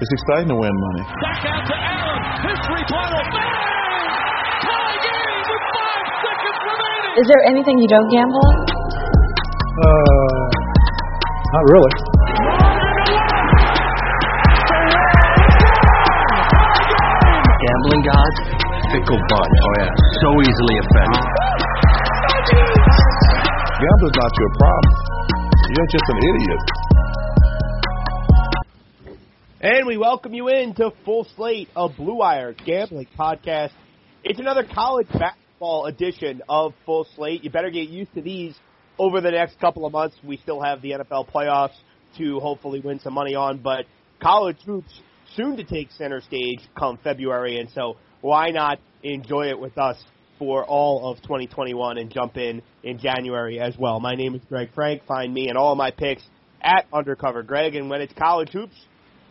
[0.00, 1.02] It's exciting to win money.
[1.18, 2.22] Back out to Allen.
[2.46, 3.18] History final.
[3.34, 4.06] Bang!
[4.62, 7.18] Tie game with five seconds remaining.
[7.18, 8.56] Is there anything you don't gamble on?
[9.82, 10.42] Uh,
[11.50, 11.92] not really.
[16.68, 18.38] Gambling gods,
[18.94, 19.56] fickle bunch.
[19.66, 21.24] Oh yeah, so easily offended.
[23.82, 24.94] Gambling's not your problem.
[25.74, 26.62] You're just an idiot.
[29.60, 33.72] And we welcome you into Full Slate of Blue Wire Gambling Podcast.
[34.22, 37.42] It's another college basketball edition of Full Slate.
[37.42, 38.54] You better get used to these
[39.00, 40.14] over the next couple of months.
[40.22, 41.74] We still have the NFL playoffs
[42.18, 43.86] to hopefully win some money on, but
[44.22, 45.00] college hoops
[45.34, 50.00] soon to take center stage come February, and so why not enjoy it with us
[50.38, 53.98] for all of 2021 and jump in in January as well.
[53.98, 55.04] My name is Greg Frank.
[55.08, 56.22] Find me and all my picks
[56.62, 58.76] at Undercover Greg, and when it's college hoops,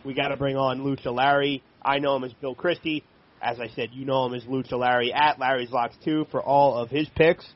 [0.08, 1.62] we got to bring on Lucha Larry.
[1.82, 3.04] I know him as Bill Christie.
[3.42, 6.78] As I said, you know him as Lucha Larry at Larry's Locks 2 for all
[6.78, 7.46] of his picks.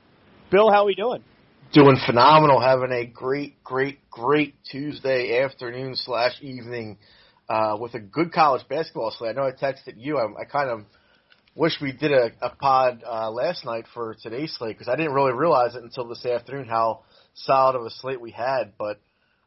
[0.50, 1.24] Bill, how are we doing?
[1.72, 2.60] Doing phenomenal.
[2.60, 6.98] Having a great, great, great Tuesday afternoon slash evening
[7.48, 9.30] uh, with a good college basketball slate.
[9.30, 10.18] I know I texted you.
[10.18, 10.84] I, I kind of
[11.54, 15.14] wish we did a, a pod uh, last night for today's slate because I didn't
[15.14, 18.74] really realize it until this afternoon how solid of a slate we had.
[18.78, 19.00] But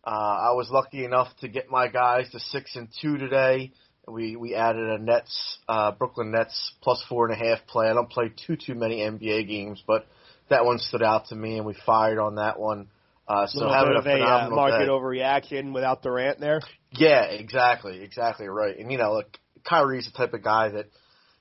[0.05, 3.71] uh, I was lucky enough to get my guys to six and two today.
[4.07, 7.87] We we added a Nets uh, Brooklyn Nets plus four and a half play.
[7.87, 10.05] I don't play too too many NBA games, but
[10.49, 12.87] that one stood out to me, and we fired on that one.
[13.27, 14.91] Uh, so little having bit of a a uh, phenomenal market day.
[14.91, 16.61] overreaction without Durant there.
[16.91, 18.77] Yeah, exactly, exactly right.
[18.77, 19.37] And you know, look,
[19.67, 20.85] Kyrie's the type of guy that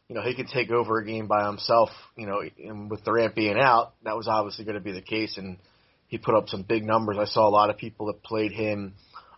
[0.08, 1.90] you know he can take over a game by himself.
[2.16, 5.36] You know, and with Durant being out, that was obviously going to be the case,
[5.36, 5.58] and
[6.14, 7.16] he put up some big numbers.
[7.18, 8.94] I saw a lot of people that played him,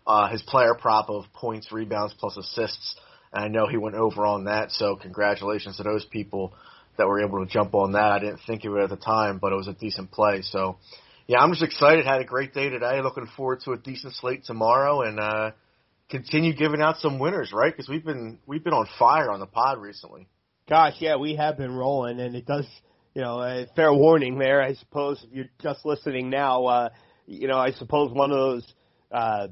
[0.06, 2.96] uh, his player prop of points, rebounds, plus assists,
[3.32, 4.72] and I know he went over on that.
[4.72, 6.52] So congratulations to those people
[6.98, 8.12] that were able to jump on that.
[8.12, 10.42] I didn't think of it at the time, but it was a decent play.
[10.42, 10.76] So
[11.26, 12.04] yeah, I'm just excited.
[12.04, 13.00] Had a great day today.
[13.00, 15.52] Looking forward to a decent slate tomorrow, and uh,
[16.10, 17.72] continue giving out some winners, right?
[17.72, 20.28] Because we've been we've been on fire on the pod recently.
[20.68, 22.66] Gosh, yeah, we have been rolling, and it does.
[23.16, 24.60] You know, a fair warning there.
[24.60, 26.88] I suppose if you're just listening now, uh,
[27.26, 28.74] you know, I suppose one of those
[29.10, 29.46] uh,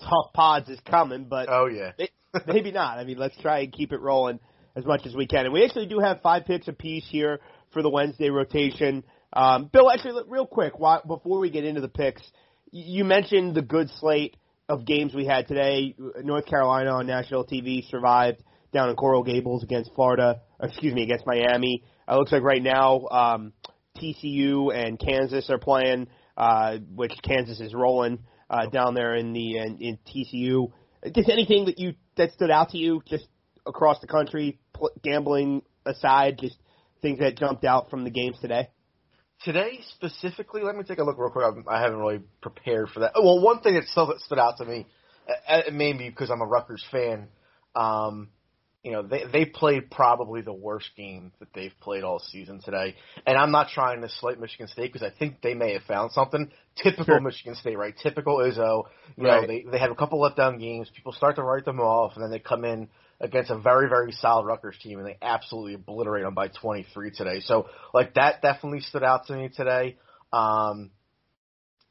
[0.00, 2.96] tough pods is coming, but Oh yeah, May- maybe not.
[2.96, 4.40] I mean, let's try and keep it rolling
[4.74, 5.44] as much as we can.
[5.44, 7.40] And we actually do have five picks apiece here
[7.74, 9.04] for the Wednesday rotation.
[9.34, 12.22] Um, Bill, actually, real quick, why, before we get into the picks,
[12.70, 14.38] you mentioned the good slate
[14.70, 15.94] of games we had today.
[16.22, 21.26] North Carolina on national TV survived down in Coral Gables against Florida, excuse me, against
[21.26, 21.84] Miami.
[22.08, 23.52] It looks like right now um,
[23.96, 28.18] TCU and Kansas are playing, uh, which Kansas is rolling
[28.50, 30.72] uh, down there in the in, in TCU.
[31.14, 33.26] Just anything that you that stood out to you, just
[33.66, 36.56] across the country, pl- gambling aside, just
[37.00, 38.68] things that jumped out from the games today.
[39.44, 41.44] today specifically, let me take a look real quick.
[41.44, 43.12] I'm- I haven't really prepared for that.
[43.16, 44.86] Oh, Well, one thing that still stood out to me,
[45.28, 47.28] uh, uh, maybe because I'm a Rutgers fan,
[47.74, 48.28] um,
[48.82, 52.96] you know, they they played probably the worst game that they've played all season today.
[53.26, 56.10] And I'm not trying to slight Michigan State because I think they may have found
[56.12, 56.50] something.
[56.76, 57.20] Typical Sure.
[57.20, 57.94] Michigan State, right?
[58.02, 58.84] Typical Izzo.
[59.20, 59.40] You Right.
[59.42, 60.90] know, they they have a couple letdown games.
[60.96, 62.88] People start to write them off, and then they come in
[63.20, 67.40] against a very very solid Rutgers team, and they absolutely obliterate them by 23 today.
[67.40, 69.96] So like that definitely stood out to me today.
[70.32, 70.90] Um,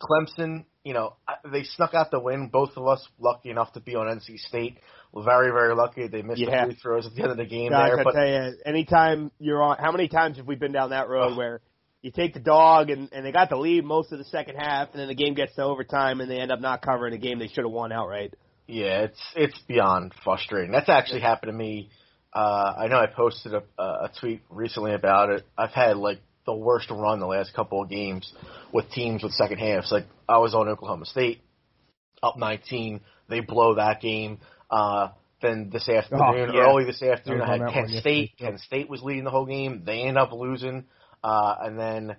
[0.02, 1.16] Clemson, you know,
[1.52, 2.50] they snuck out the win.
[2.52, 4.80] Both of us lucky enough to be on NC State.
[5.16, 6.66] Very, very lucky they missed Yeah.
[6.66, 8.00] the free throws at the end of the game there.
[8.00, 11.10] I But tell you, anytime you're on, how many times have we been down that
[11.10, 11.62] road where
[12.02, 14.90] you take the dog and, and they got the lead most of the second half,
[14.92, 17.40] and then the game gets to overtime and they end up not covering a game
[17.40, 18.34] they should have won outright.
[18.68, 20.72] Yeah, it's it's beyond frustrating.
[20.72, 21.90] That's actually happened to me.
[22.34, 25.46] Uh, I know I posted a, a tweet recently about it.
[25.58, 28.32] I've had like the worst run the last couple of games
[28.72, 29.92] with teams with second halves.
[29.92, 31.42] Like I was on Oklahoma State,
[32.24, 33.02] up 19.
[33.30, 34.40] They blow that game.
[34.72, 35.10] Uh,
[35.42, 36.62] then this afternoon, yeah.
[36.62, 38.32] early this afternoon, I was I on had Kent one State.
[38.38, 39.84] Kent State was leading the whole game.
[39.86, 40.86] They end up losing.
[41.24, 42.16] Uh, and then,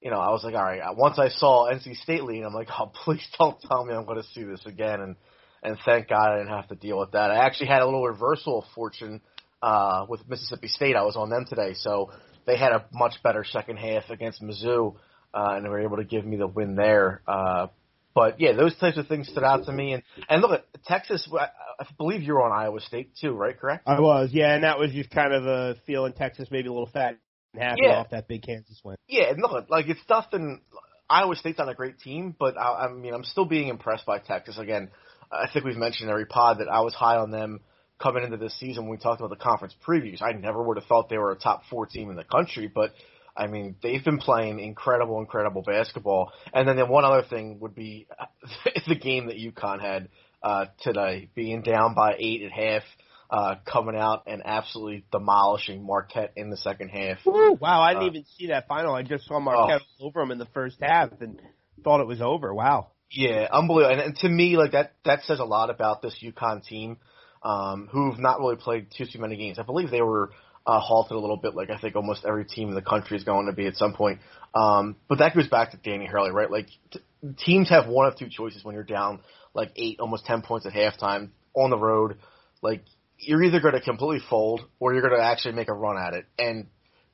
[0.00, 0.80] you know, I was like, all right.
[0.96, 4.20] Once I saw NC State lead, I'm like, oh, please don't tell me I'm going
[4.20, 5.00] to see this again.
[5.00, 5.16] And
[5.62, 7.30] and thank God I didn't have to deal with that.
[7.30, 9.20] I actually had a little reversal of fortune
[9.62, 10.96] uh, with Mississippi State.
[10.96, 12.10] I was on them today, so
[12.46, 14.96] they had a much better second half against Mizzou,
[15.32, 17.22] uh, and they were able to give me the win there.
[17.28, 17.68] Uh,
[18.14, 19.94] but yeah, those types of things stood out to me.
[19.94, 21.28] And and look at Texas.
[21.32, 21.48] I,
[21.80, 23.58] I believe you were on Iowa State too, right?
[23.58, 23.84] Correct.
[23.86, 26.90] I was, yeah, and that was just kind of a feeling Texas maybe a little
[26.92, 27.18] fat
[27.54, 27.96] and happy Yeah.
[27.96, 28.96] off that big Kansas win.
[29.08, 30.60] Yeah, and look, like it's nothing.
[31.08, 34.18] Iowa State's not a great team, but I, I mean, I'm still being impressed by
[34.18, 34.56] Texas.
[34.58, 34.90] Again,
[35.30, 37.60] I think we've mentioned in every pod that I was high on them
[38.00, 40.22] coming into this season when we talked about the conference previews.
[40.22, 42.92] I never would have thought they were a top four team in the country, but
[43.36, 46.32] I mean, they've been playing incredible, incredible basketball.
[46.52, 48.06] And then the one other thing would be
[48.86, 50.08] the game that UConn had
[50.42, 52.82] uh, today, being down by eight at half,
[53.30, 57.18] uh, coming out and absolutely demolishing Marquette in the second half.
[57.24, 58.94] Woo, wow, I didn't Uh, even see that final.
[58.94, 61.40] I just saw Marquette all over him in the first half and
[61.82, 62.52] thought it was over.
[62.52, 62.88] Wow.
[63.10, 63.92] Yeah, unbelievable.
[63.94, 66.98] And, and to me, like that, that says a lot about this UConn team,
[67.42, 69.58] um, who've not really played too too many games.
[69.58, 70.30] I believe they were
[70.66, 73.24] uh, halted a little bit, like I think almost every team in the country is
[73.24, 74.20] going to be at some point.
[74.54, 76.50] Um, but that goes back to Danny Hurley, right?
[76.50, 77.00] Like t-
[77.44, 79.20] teams have one of two choices when you're down
[79.54, 82.18] like eight, almost ten points at halftime on the road.
[82.62, 82.84] Like
[83.18, 86.14] you're either going to completely fold or you're going to actually make a run at
[86.14, 86.26] it.
[86.38, 86.66] And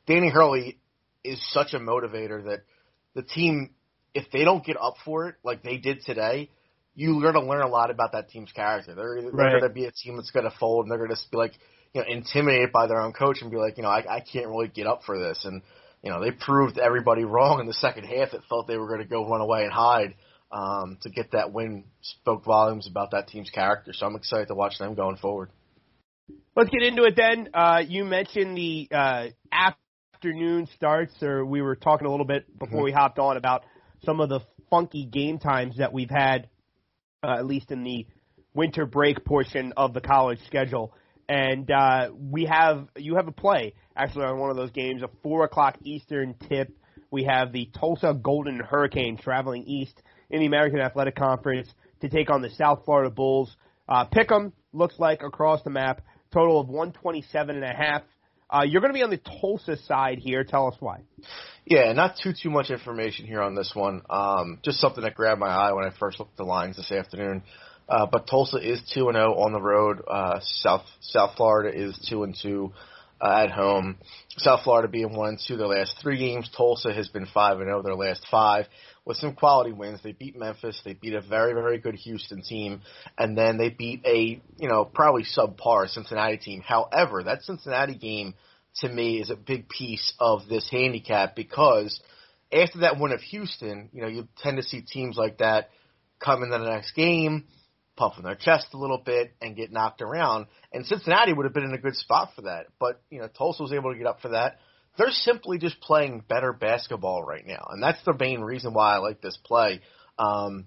[0.07, 0.79] Danny Hurley
[1.25, 2.63] is such a motivator that
[3.15, 3.71] the team,
[4.15, 6.51] if they don't get up for it like they did today,
[6.95, 8.95] you're going to learn a lot about that team's character.
[8.95, 9.51] They're, they're Right.
[9.61, 11.53] going to be a team that's going to fold and they're going to be like,
[11.95, 14.49] you know, intimidated by their own coach and be like, you know, I, I can't
[14.49, 15.45] really get up for this.
[15.45, 15.63] And,
[16.03, 19.01] you know, they proved everybody wrong in the second half that felt they were going
[19.01, 20.15] to go run away and hide
[20.53, 21.85] um, to get that win.
[22.03, 23.93] Spoke volumes about that team's character.
[23.93, 25.51] So I'm excited to watch them going forward.
[26.55, 27.51] Let's get into it then.
[27.55, 32.83] Uh, you mentioned the uh, afternoon starts, or we were talking a little bit before
[32.83, 33.63] we hopped on about
[34.05, 36.49] some of the funky game times that we've had,
[37.23, 38.07] uh, at least in the
[38.55, 40.93] winter break portion of the college schedule.
[41.29, 45.11] And uh, we have you have a play actually on one of those games, a
[45.23, 46.75] four o'clock Eastern tip.
[47.11, 51.69] We have the Tulsa Golden Hurricanes traveling east in the American Athletic Conference
[52.01, 53.55] to take on the South Florida Bulls.
[53.89, 56.03] Uh, Pick'em looks like across the map,
[56.33, 58.03] total of 127 and a half.
[58.51, 60.43] Uh, you're going to be on the Tulsa side here.
[60.45, 61.01] Tell us why.
[61.67, 64.01] Yeah, not too too much information here on this one.
[64.09, 66.91] Um, just something that grabbed my eye when I first looked at the lines this
[66.91, 67.43] afternoon.
[67.89, 70.03] Uh, but Tulsa is two and zero on the road.
[70.07, 72.73] Uh, South South Florida is two and two
[73.21, 73.97] uh, at home.
[74.37, 76.51] South Florida being one two their last three games.
[76.55, 78.67] Tulsa has been five and zero their last five
[79.07, 80.01] with some quality wins.
[80.03, 80.81] They beat Memphis.
[80.85, 82.83] They beat a very very good Houston team,
[83.17, 86.61] and then they beat a you know probably subpar Cincinnati team.
[86.61, 88.35] However, that Cincinnati game
[88.81, 91.99] to me is a big piece of this handicap because
[92.53, 95.71] after that win of Houston, you know you tend to see teams like that
[96.23, 97.45] come into the next game
[97.99, 100.47] puffing their chest a little bit and get knocked around.
[100.73, 102.67] And Cincinnati would have been in a good spot for that.
[102.79, 104.59] But, you know, Tulsa was able to get up for that.
[104.97, 107.67] They're simply just playing better basketball right now.
[107.71, 109.81] And that's the main reason why I like this play.
[110.19, 110.67] Um,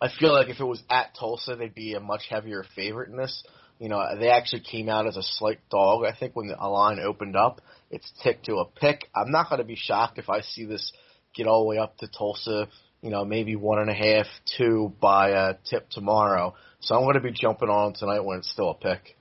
[0.00, 3.16] I feel like if it was at Tulsa, they'd be a much heavier favorite in
[3.16, 3.44] this.
[3.78, 6.04] You know, they actually came out as a slight dog.
[6.04, 7.60] I think when the line opened up,
[7.90, 9.08] it's ticked to a pick.
[9.14, 10.92] I'm not going to be shocked if I see this
[11.34, 12.68] get all the way up to Tulsa
[13.06, 14.26] you know, maybe one and a half,
[14.58, 16.54] two by a tip tomorrow.
[16.80, 19.16] So I'm going to be jumping on tonight when it's still a pick.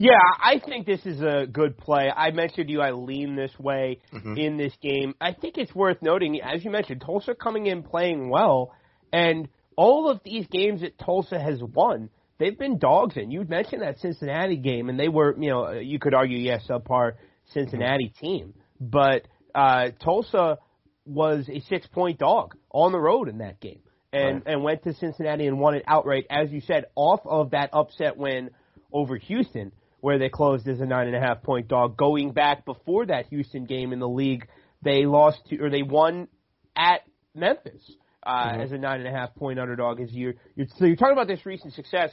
[0.00, 2.10] Yeah, I think this is a good play.
[2.14, 4.36] I mentioned to you I lean this way Mhm.
[4.36, 5.14] in this game.
[5.20, 8.72] I think it's worth noting, as you mentioned, Tulsa coming in playing well,
[9.12, 13.30] and all of these games that Tulsa has won, they've been dogs in.
[13.30, 17.12] You mentioned that Cincinnati game, and they were, you know, you could argue, yes, subpar
[17.52, 19.22] Cincinnati team, but
[19.54, 20.58] uh, Tulsa
[21.08, 23.80] was a six point dog on the road in that game
[24.12, 27.70] and, and went to Cincinnati and won it outright, as you said, off of that
[27.72, 28.50] upset win
[28.92, 31.96] over Houston, where they closed as a nine and a half point dog.
[31.96, 34.46] Going back before that Houston game in the league,
[34.82, 36.28] they lost to, or they won
[36.76, 37.00] at
[37.34, 37.82] Memphis
[38.24, 40.00] uh, as a nine and a half point underdog.
[40.00, 42.10] As you, you're, so you're talking about this recent success.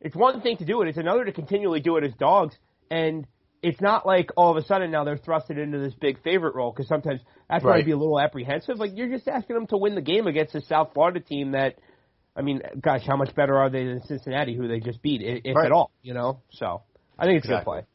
[0.00, 2.54] it's one thing to do it; it's another to continually do it as dogs.
[2.90, 3.26] And
[3.62, 6.72] it's not like all of a sudden now they're thrusted into this big favorite role
[6.72, 7.78] because sometimes that's why Right.
[7.80, 8.78] I'd be a little apprehensive.
[8.78, 11.76] Like you're just asking them to win the game against a South Florida team that,
[12.36, 15.56] I mean, gosh, how much better are they than Cincinnati, who they just beat, if
[15.56, 15.66] Right.
[15.66, 15.90] at all?
[16.02, 16.82] You know, so
[17.18, 17.80] I think it's a good Exactly.
[17.80, 17.86] play.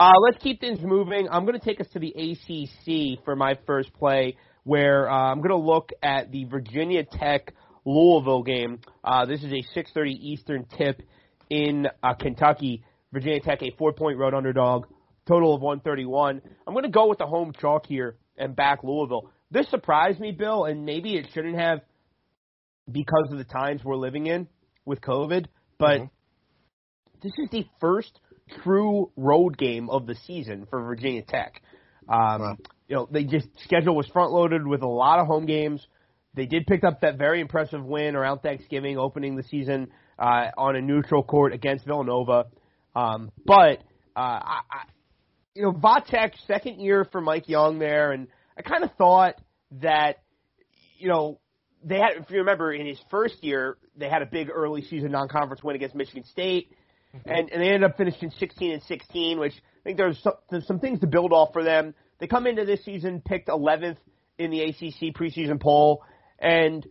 [0.00, 1.28] Uh, let's keep things moving.
[1.30, 5.38] I'm going to take us to the ACC for my first play, where uh, I'm
[5.38, 7.54] going to look at the Virginia Tech
[7.84, 8.80] Louisville game.
[9.04, 11.00] Uh, this is a 6:30 Eastern tip
[11.48, 12.82] in uh, Kentucky.
[13.14, 14.86] Virginia Tech a four-point road underdog,
[15.26, 16.42] total of 131.
[16.66, 19.30] I'm going to go with the home chalk here and back Louisville.
[19.50, 21.80] This surprised me, Bill, and maybe it shouldn't have
[22.90, 24.48] because of the times we're living in
[24.84, 25.46] with COVID,
[25.78, 26.10] but Mhm.
[27.22, 28.20] this is the first
[28.62, 31.62] true road game of the season for Virginia Tech.
[32.08, 32.56] Um, Wow.
[32.88, 35.86] You know, they just schedule was front loaded with a lot of home games.
[36.34, 40.76] They did pick up that very impressive win around Thanksgiving, opening the season uh, on
[40.76, 42.46] a neutral court against Villanova.
[42.94, 43.80] Um, but
[44.16, 44.82] uh, I, I,
[45.54, 49.34] you know, Va Tech second year for Mike Young there, and I kind of thought
[49.82, 50.22] that
[50.98, 51.40] you know
[51.82, 52.12] they had.
[52.18, 55.76] If you remember, in his first year, they had a big early season non-conference win
[55.76, 56.70] against Michigan State,
[57.24, 60.66] and, and they ended up finishing 16 and 16, which I think there's some, there's
[60.66, 61.94] some things to build off for them.
[62.18, 63.96] They come into this season picked 11th
[64.38, 66.02] in the ACC preseason poll,
[66.38, 66.86] and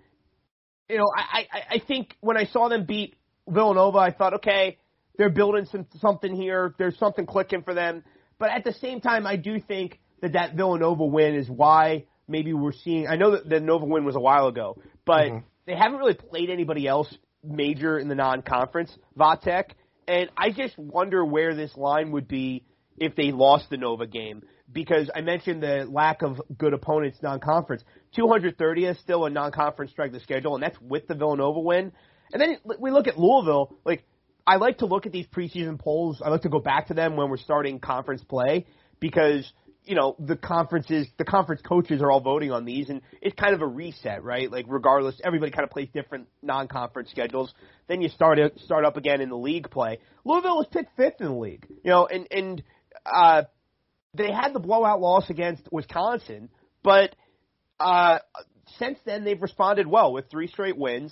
[0.90, 3.16] you know I, I, I think when I saw them beat
[3.48, 4.78] Villanova, I thought, okay,
[5.18, 6.74] they're building some something here.
[6.78, 8.04] There's something clicking for them.
[8.40, 12.54] But at the same time, I do think that that Villanova win is why maybe
[12.54, 13.08] we're seeing.
[13.08, 15.44] I know that the Nova win was a while ago, but Mhm.
[15.66, 19.76] they haven't really played anybody else major in the non-conference, Va Tech,
[20.08, 22.64] and I just wonder where this line would be
[22.98, 27.84] if they lost the Nova game because I mentioned the lack of good opponents non-conference.
[28.16, 31.92] 230th still a non-conference strength of schedule, and that's with the Villanova win.
[32.32, 33.76] And then we look at Louisville.
[33.86, 34.04] Like
[34.46, 36.22] I like to look at these preseason polls.
[36.24, 38.66] I like to go back to them when we're starting conference play
[39.00, 39.50] because
[39.86, 43.54] you know the conferences, the conference coaches are all voting on these, and it's kind
[43.54, 44.52] of a reset, right?
[44.52, 47.54] Like regardless, everybody kind of plays different non-conference schedules.
[47.88, 50.00] Then you start start up again in the league play.
[50.26, 52.64] Louisville was picked fifth in the league, you know, and and
[53.06, 53.44] uh,
[54.14, 56.50] they had the blowout loss against Wisconsin,
[56.84, 57.16] but
[57.80, 58.20] uh,
[58.78, 61.12] since then they've responded well with three straight wins,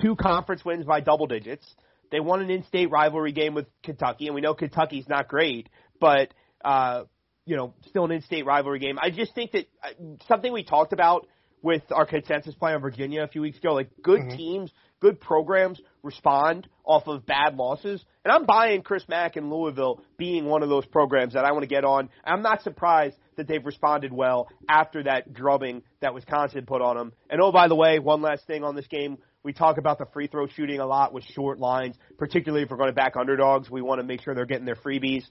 [0.00, 1.66] two conference wins by double digits.
[2.10, 5.68] They won an in-state rivalry game with Kentucky, and we know Kentucky's not great,
[6.00, 6.32] but
[6.64, 7.04] uh,
[7.44, 8.98] you know, still an in-state rivalry game.
[9.00, 9.88] I just think that uh,
[10.28, 11.26] something we talked about
[11.62, 14.70] with our consensus play on Virginia a few weeks ago, like good teams,
[15.00, 20.46] good programs respond off of bad losses, and I'm buying Chris Mack and Louisville being
[20.46, 22.08] one of those programs that I want to get on.
[22.24, 27.12] I'm not surprised that they've responded well after that drubbing that Wisconsin put on them.
[27.30, 29.18] And oh, by the way, one last thing on this game.
[29.46, 32.78] We talk about the free throw shooting a lot with short lines, particularly if we're
[32.78, 33.70] going to back underdogs.
[33.70, 35.22] We want to make sure they're getting their freebies.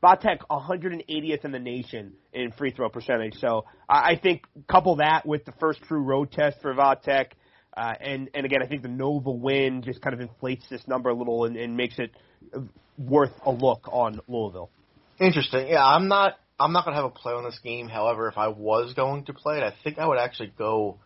[0.00, 3.34] Va Tech 180th in the nation in free throw percentage.
[3.40, 7.34] So I I think couple that with the first true road test for Va Tech,
[7.76, 11.08] uh, and and again I think the Nova win just kind of inflates this number
[11.08, 12.12] a little and, and makes it
[12.96, 14.70] worth a look on Louisville.
[15.18, 15.66] Interesting.
[15.66, 16.34] Yeah, I'm not.
[16.60, 17.88] I'm not gonna have a play on this game.
[17.88, 21.00] However, if I was going to play it, I think I would actually go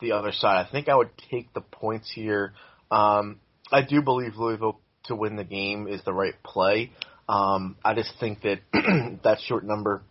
[0.00, 0.66] the other side.
[0.66, 2.52] I think I would take the points here.
[2.90, 3.40] Um,
[3.72, 6.92] I do believe Louisville to win the game is the right play.
[7.28, 8.60] Um, I just think that
[9.24, 10.02] that short number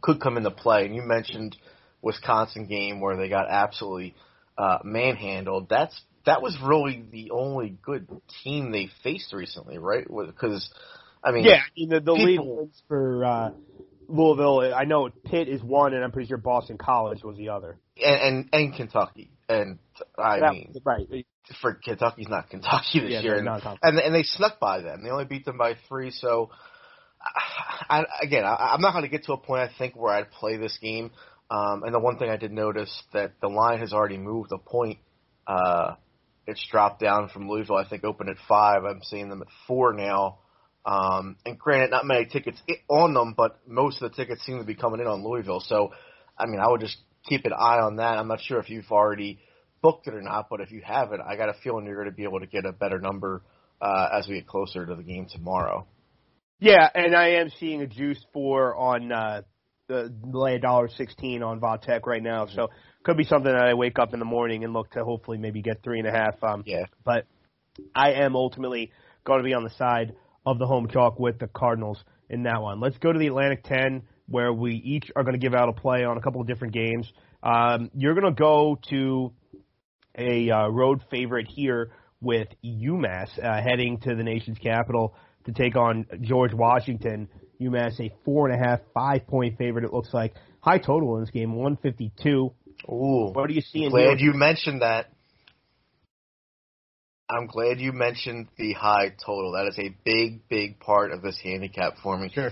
[0.00, 0.86] could come into play.
[0.86, 1.56] And you mentioned
[2.02, 4.14] Wisconsin game where they got absolutely
[4.58, 5.68] uh, manhandled.
[5.68, 8.08] That's that was really the only good
[8.42, 10.06] team they faced recently, right?
[10.06, 10.68] Because
[11.22, 13.50] I mean, Yeah, I mean the, the league wins for uh,
[14.08, 14.74] Louisville.
[14.74, 17.78] I know Pitt is one, and I'm pretty sure Boston College was the other.
[18.02, 19.30] And and, and Kentucky.
[19.48, 19.78] And
[20.18, 21.26] I That- mean, right.
[21.60, 23.48] for Kentucky's not Kentucky this Yeah, year, and,
[23.82, 25.02] and and they snuck by them.
[25.02, 26.10] They only beat them by three.
[26.12, 26.50] So,
[27.88, 30.30] I, again, I, I'm not going to get to a point I think where I'd
[30.30, 31.10] play this game.
[31.50, 34.58] Um, and the one thing I did notice that the line has already moved a
[34.58, 34.98] point.
[35.46, 35.94] Uh,
[36.46, 37.76] it's dropped down from Louisville.
[37.76, 38.84] I think opened at five.
[38.84, 40.38] I'm seeing them at four now.
[40.86, 44.64] Um, and granted, not many tickets on them, but most of the tickets seem to
[44.64, 45.60] be coming in on Louisville.
[45.60, 45.92] So,
[46.38, 46.96] I mean, I would just
[47.28, 48.18] keep an eye on that.
[48.18, 49.40] I'm not sure if you've already
[49.82, 52.14] booked it or not, but if you haven't, I got a feeling you're going to
[52.14, 53.42] be able to get a better number
[53.80, 55.86] uh, as we get closer to the game tomorrow.
[56.58, 59.42] Yeah, and I am seeing a juice for on uh,
[59.88, 62.46] the lay a dollar sixteen on Va Tech right now.
[62.46, 62.68] So
[63.02, 65.62] could be something that I wake up in the morning and look to hopefully maybe
[65.62, 66.42] get three and a half.
[66.44, 66.84] Um, Yeah.
[67.02, 67.26] but
[67.94, 68.92] I am ultimately
[69.24, 72.60] going to be on the side of the home chalk with the Cardinals in that
[72.60, 72.80] one.
[72.80, 75.72] Let's go to the Atlantic 10, where we each are going to give out a
[75.72, 77.10] play on a couple of different games.
[77.42, 79.32] Um, you're going to go to
[80.16, 85.14] a uh, road favorite here with UMass uh, heading to the nation's capital
[85.46, 87.28] to take on George Washington.
[87.60, 89.84] UMass a four and a half, five point favorite.
[89.84, 92.52] It looks like high total in this game, 152.
[92.88, 94.28] Ooh, What are you seeing glad here?
[94.28, 95.06] you mentioned that.
[97.28, 99.52] I'm glad you mentioned the high total.
[99.52, 102.30] That is a big, big part of this handicap for me.
[102.34, 102.50] Sure.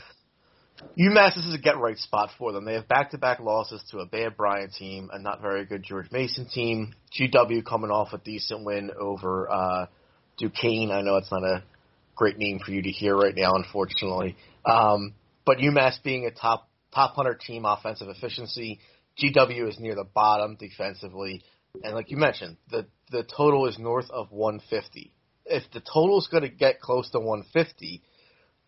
[0.99, 2.65] UMass, this is a get right spot for them.
[2.65, 5.83] They have back to back losses to a bad Bryant team, a not very good
[5.83, 6.95] George Mason team.
[7.19, 9.87] GW coming off a decent win over uh,
[10.39, 10.91] Duquesne.
[10.91, 11.65] I know it's not a
[12.15, 14.37] great name for you to hear right now, unfortunately.
[14.65, 18.81] Um, but UMass being a top top hundred team offensive efficiency,
[19.23, 21.43] GW is near the bottom defensively,
[21.83, 25.13] and like you mentioned, the the total is north of 150.
[25.47, 28.03] If the total is going to get close to 150,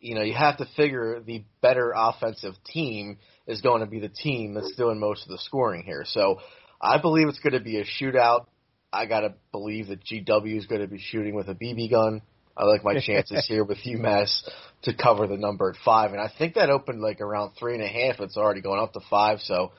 [0.01, 4.09] you know, you have to figure the better offensive team is going to be the
[4.09, 6.05] team that's doing most of the scoring here.
[6.07, 6.41] So
[6.81, 8.47] I believe it's going to be a shootout.
[8.93, 12.23] I got to believe that GW is going to be shooting with a BB gun.
[12.57, 14.43] I like my chances here with UMass
[14.83, 16.13] to cover the number at five.
[16.13, 18.21] And I think that opened like around three and a half.
[18.21, 19.41] It's already going up to five.
[19.41, 19.73] So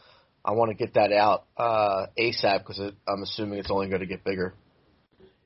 [0.46, 4.08] I want to get that out uh, ASAP because I'm assuming it's only going to
[4.08, 4.54] get bigger.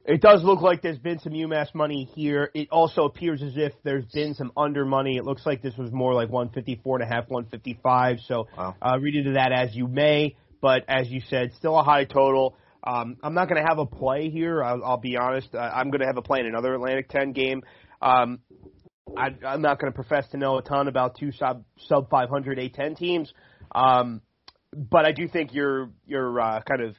[0.07, 2.51] It does look like there's been some UMass money here.
[2.53, 5.17] It also appears as if there's been some under money.
[5.17, 8.17] It looks like this was more like 154 and a half, 155.
[8.27, 8.75] So Wow.
[8.81, 10.35] uh, read into that as you may.
[10.62, 12.55] But as you said, still a high total.
[12.83, 14.63] Um, I'm not going to have a play here.
[14.63, 15.53] I'll, I'll be honest.
[15.55, 17.63] Uh, I'm going to have a play in another Atlantic 10 game.
[18.00, 18.39] Um,
[19.17, 22.57] I, I'm not going to profess to know a ton about two sub sub 500
[22.57, 23.31] A10 teams,
[23.74, 24.21] um,
[24.74, 26.95] but I do think your your uh, kind of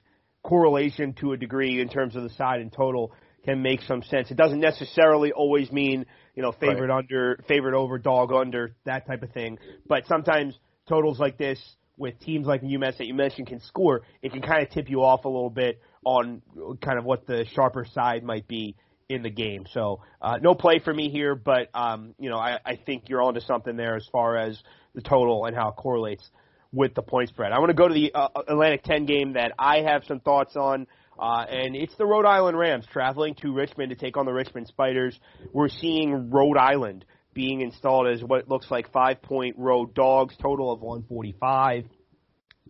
[0.46, 3.12] correlation to a degree in terms of the side and total
[3.44, 4.30] can make some sense.
[4.30, 9.22] It doesn't necessarily always mean you know favorite under, favorite over, dog under, that type
[9.22, 9.58] of thing.
[9.88, 10.54] But sometimes
[10.88, 11.60] totals like this
[11.96, 14.02] with teams like UMass that you mentioned can score.
[14.22, 16.42] It can kind of tip you off a little bit on
[16.80, 18.76] kind of what the sharper side might be
[19.08, 19.66] in the game.
[19.72, 23.22] So uh, no play for me here, but um, you know I, I think you're
[23.22, 24.60] onto something there as far as
[24.94, 26.28] the total and how it correlates
[26.76, 27.52] with the point spread.
[27.52, 30.54] I want to go to the uh, Atlantic 10 game that I have some thoughts
[30.56, 30.86] on,
[31.18, 34.68] uh, and it's the Rhode Island Rams traveling to Richmond to take on the Richmond
[34.68, 35.18] Spiders.
[35.52, 40.70] We're seeing Rhode Island being installed as what looks like five point road dogs, total
[40.70, 41.84] of 145.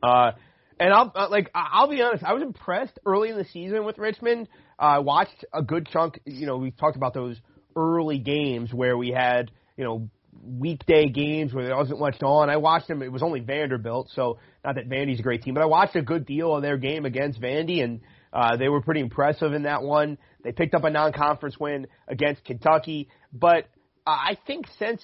[0.02, 0.32] Uh,
[0.78, 3.98] and I'll uh, like I'll be honest, I was impressed early in the season with
[3.98, 4.48] Richmond.
[4.78, 6.20] Uh, I watched a good chunk.
[6.24, 7.40] You know, we talked about those
[7.74, 10.10] early games where we had you know
[10.42, 12.50] weekday games where there wasn't much on.
[12.50, 13.02] I watched them.
[13.02, 16.02] It was only Vanderbilt, so not that Vandy's a great team, but I watched a
[16.02, 18.00] good deal of their game against Vandy, and
[18.32, 20.18] uh, they were pretty impressive in that one.
[20.44, 23.64] They picked up a non-conference win against Kentucky, but
[24.06, 25.02] uh, I think since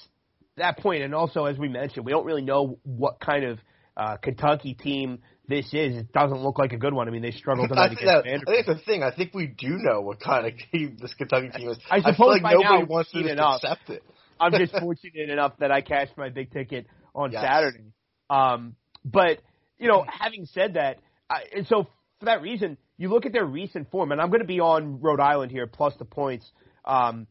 [0.56, 3.58] that point, and also as we mentioned, we don't really know what kind of
[3.96, 5.96] uh, Kentucky team this is.
[5.96, 7.08] It doesn't look like a good one.
[7.08, 8.56] I mean, they struggled I think, against that, I Vanderbilt.
[8.56, 9.02] think that's the thing.
[9.02, 11.78] I think we do know what kind of team this Kentucky team is.
[11.90, 13.60] I feel suppose like by nobody wants to just enough.
[13.62, 14.02] accept it.
[14.42, 17.42] I'm just fortunate enough that I cashed my big ticket on Yes.
[17.42, 17.92] Saturday.
[18.28, 19.38] Um, but
[19.78, 21.88] you know, having said that, I, and so
[22.20, 25.00] for that reason, you look at their recent form, and I'm going to be on
[25.00, 26.48] Rhode Island here plus the points,
[26.84, 27.26] um,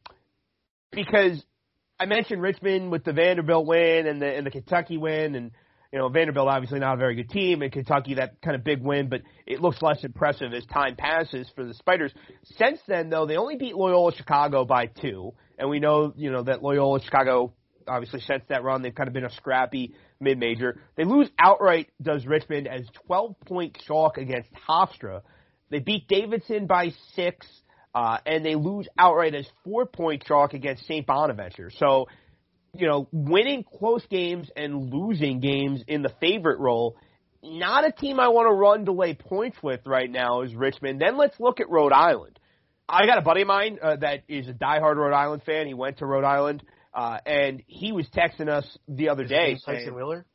[0.92, 1.42] because
[2.00, 5.52] I mentioned Richmond with the Vanderbilt win and the and the Kentucky win, and
[5.94, 8.82] you know Vanderbilt obviously not a very good team, and Kentucky that kind of big
[8.82, 12.14] win, but it looks less impressive as time passes for the Spiders.
[12.58, 16.44] Since then, though, they only beat Loyola Chicago by two, and we know you know
[16.44, 17.54] that Loyola Chicago
[17.88, 20.80] obviously since that run they've kind of been a scrappy mid-major.
[20.96, 25.22] They lose outright, does Richmond as 12 point chalk against Hofstra.
[25.70, 27.48] They beat Davidson by six,
[27.96, 31.06] uh, and they lose outright as four point chalk against St.
[31.06, 31.72] Bonaventure.
[31.78, 32.08] So,
[32.74, 36.98] you know, winning close games and losing games in the favorite role,
[37.44, 41.02] not a team I want to run to lay points with right now is Richmond.
[41.02, 42.38] Then let's look at Rhode Island.
[42.92, 45.66] I got a buddy of mine uh, that is a diehard Rhode Island fan.
[45.68, 46.62] He went to Rhode Island,
[46.94, 49.54] uh, and he was texting us the other Is his day.
[49.54, 50.26] Tyson saying- Wheeler?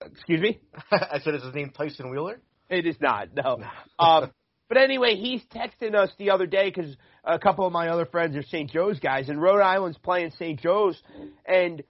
[0.00, 0.60] excuse me?
[0.92, 2.40] I said, is his name Tyson Wheeler?
[2.70, 3.28] It is not.
[3.34, 3.62] No.
[3.98, 4.30] Um,
[4.68, 8.36] but anyway, he's texting us the other day because a couple of my other friends
[8.36, 8.70] are St.
[8.70, 10.60] Joe's guys, and Rhode Island's playing St.
[10.60, 11.02] Joe's,
[11.46, 11.82] and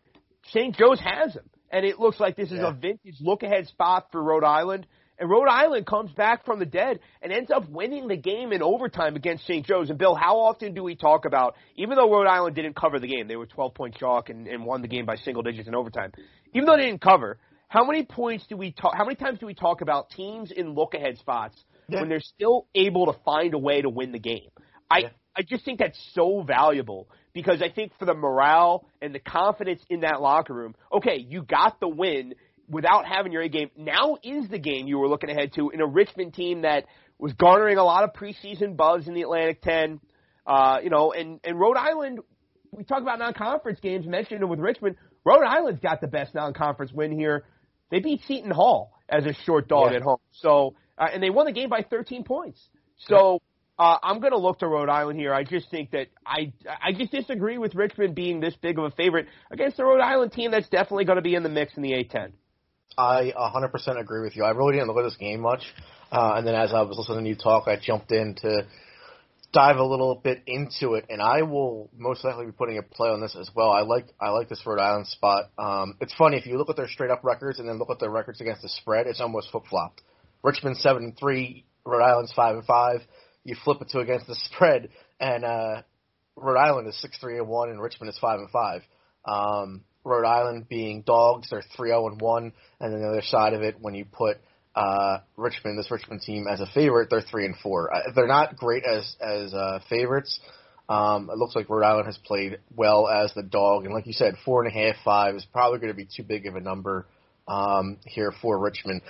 [0.53, 0.75] St.
[0.77, 2.69] Joe's has him, and it looks like this is Yeah.
[2.71, 4.87] a vintage look-ahead spot for Rhode Island.
[5.19, 8.63] And Rhode Island comes back from the dead and ends up winning the game in
[8.63, 9.67] overtime against St.
[9.67, 9.91] Joe's.
[9.91, 13.09] And Bill, how often do we talk about, even though Rhode Island didn't cover the
[13.09, 15.75] game, they were 12 point chalk and, and won the game by single digits in
[15.75, 16.13] overtime.
[16.55, 19.47] Even though they didn't cover, how many points do we talk, how many times do
[19.47, 21.57] we talk about teams in look ahead spots
[21.89, 22.01] Yeah.
[22.01, 24.51] when they're still able to find a way to win the game?
[24.91, 25.09] I, Yeah.
[25.37, 29.81] I just think that's so valuable because I think for the morale and the confidence
[29.89, 32.35] in that locker room, okay, you got the win
[32.69, 33.71] without having your A game.
[33.77, 36.85] Now is the game you were looking ahead to in a Richmond team that
[37.19, 40.01] was garnering a lot of preseason buzz in the Atlantic 10.
[40.47, 42.21] Uh, you know, and and Rhode Island,
[42.73, 44.07] we talk about non-conference games.
[44.07, 44.97] Mentioned it with Richmond.
[45.25, 47.45] Rhode Island's got the best non-conference win here.
[47.91, 49.97] They beat Seton Hall as a short dog Yeah.
[49.99, 50.19] at home.
[50.33, 52.61] So, uh, and they won the game by 13 points.
[52.99, 53.41] So,
[53.79, 55.33] uh, I'm going to look to Rhode Island here.
[55.33, 58.91] I just think that I I just disagree with Richmond being this big of a
[58.91, 61.83] favorite against the Rhode Island team that's definitely going to be in the mix in
[61.83, 62.33] the A10.
[62.99, 64.43] I 100% agree with you.
[64.43, 65.63] I really didn't look at this game much,
[66.11, 68.67] uh, and then as I was listening to you talk, I jumped in to
[69.53, 73.09] dive a little bit into it, and I will most likely be putting a play
[73.09, 73.71] on this as well.
[73.71, 75.51] I like I like this Rhode Island spot.
[75.57, 78.01] Um, it's funny if you look at their straight up records and then look at
[78.01, 80.03] their records against the spread, it's almost flip flopped.
[80.43, 83.01] Richmond seven and three, Rhode Island's five and five.
[83.45, 84.89] You flip it to against the spread,
[85.21, 85.83] and uh,
[86.37, 88.83] Rhode Island is six three and one, and Richmond is five and five.
[89.25, 93.55] Um, Rhode Island being dogs, they're three zero and one, and then the other side
[93.55, 94.39] of it, when you put
[94.75, 97.95] uh, Richmond, this Richmond team as a favorite, they're three and four.
[97.95, 100.39] Uh, they're not great as as uh, favorites.
[100.89, 104.13] Um, it looks like Rhode Island has played well as the dog, and like you
[104.13, 106.61] said, four and a half, five is probably going to be too big of a
[106.61, 107.07] number
[107.47, 109.03] um, here for Richmond.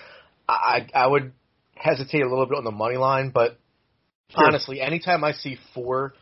[0.49, 1.33] I I would
[1.75, 3.59] hesitate a little bit on the money line, but
[4.35, 6.15] honestly, anytime I see four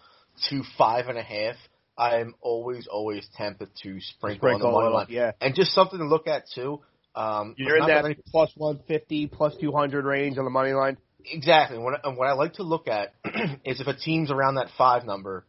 [0.50, 1.56] to five and a half,
[1.98, 5.06] I'm always always tempted to sprinkle, on the money line.
[5.08, 5.32] yeah.
[5.40, 6.80] and just something to look at too.
[7.14, 10.98] Um, You're in not that many- plus 150, plus 200 range on the money line.
[11.24, 11.78] Exactly.
[11.78, 13.14] What, and what I like to look at
[13.64, 15.44] is if a team's around that five number,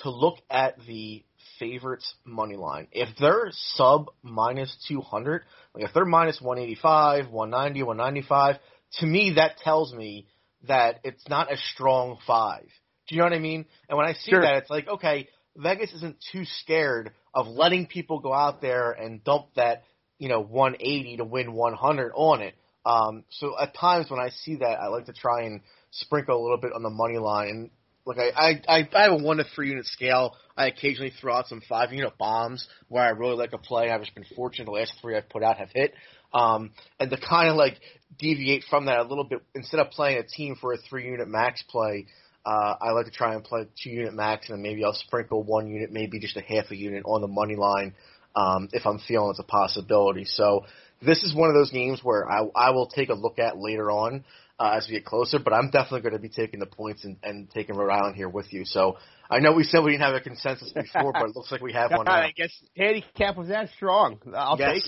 [0.00, 1.22] to look at the
[1.58, 2.88] favorites money line.
[2.92, 5.42] If they're sub minus 200,
[5.74, 8.56] like if they're minus 185, 190, 195,
[9.00, 10.26] to me that tells me
[10.66, 12.66] that it's not a strong five.
[13.08, 13.66] Do you know what I mean?
[13.88, 14.40] And when I see Sure.
[14.42, 19.22] that, it's like, okay, Vegas isn't too scared of letting people go out there and
[19.24, 19.84] dump that,
[20.18, 22.54] you know, 180 to win 100 on it.
[22.84, 26.42] Um, so at times when I see that, I like to try and sprinkle a
[26.42, 27.48] little bit on the money line.
[27.48, 27.70] And
[28.06, 30.36] look, I, I, I, have a one to three unit scale.
[30.56, 33.90] I occasionally throw out some five unit bombs where I really like a play.
[33.90, 35.94] I've just been fortunate the last three I've put out have hit.
[36.32, 37.80] Um, and to kind of like
[38.18, 41.28] deviate from that a little bit, instead of playing a team for a three unit
[41.28, 42.06] max play,
[42.46, 45.42] uh, I like to try and play two unit max, and then maybe I'll sprinkle
[45.42, 47.92] one unit, maybe just a half a unit on the money line
[48.36, 50.24] um, if I'm feeling it's a possibility.
[50.24, 50.64] So
[51.02, 53.90] this is one of those games where I, I will take a look at later
[53.90, 54.24] on
[54.60, 57.16] uh, as we get closer, but I'm definitely going to be taking the points and,
[57.24, 58.64] and taking Rhode Island here with you.
[58.64, 58.96] So
[59.28, 61.72] I know we said we didn't have a consensus before, but it looks like we
[61.72, 62.12] have one now.
[62.12, 64.20] I guess handicap was that strong.
[64.34, 64.82] I'll Yes.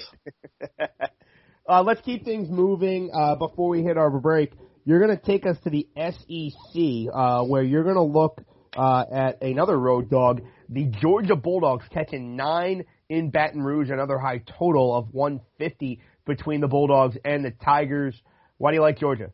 [0.60, 0.90] take it.
[1.68, 4.52] uh, let's keep things moving uh, before we hit our break.
[4.88, 8.40] You're going to take us to the SEC, uh, where you're going to look
[8.74, 14.42] uh, at another road dog, the Georgia Bulldogs, catching nine in Baton Rouge, another high
[14.58, 18.18] total of 150 between the Bulldogs and the Tigers.
[18.56, 19.30] Why do you like Georgia?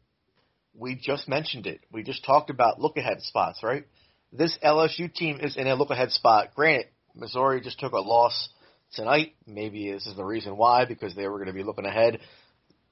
[0.74, 1.80] we just mentioned it.
[1.92, 3.84] We just talked about look ahead spots, right?
[4.32, 6.48] This LSU team is in a look ahead spot.
[6.54, 8.48] Granted, Missouri just took a loss
[8.94, 9.34] tonight.
[9.46, 12.18] Maybe this is the reason why, because they were going to be looking ahead.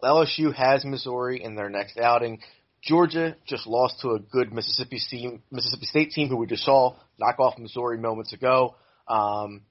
[0.03, 2.41] LSU has Missouri in their next outing.
[2.83, 6.97] Georgia just lost to a good Mississippi team, Mississippi State team who we just saw
[7.19, 8.75] knock off Missouri moments ago.
[9.07, 9.63] Um,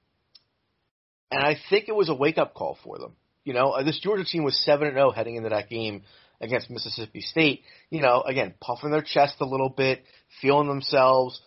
[1.30, 3.16] and I think it was a wake up call for them.
[3.44, 6.02] You know, this Georgia team was seven and zero heading into that game
[6.40, 7.62] against Mississippi State.
[7.90, 10.04] You know, again, puffing their chest a little bit,
[10.40, 11.40] feeling themselves,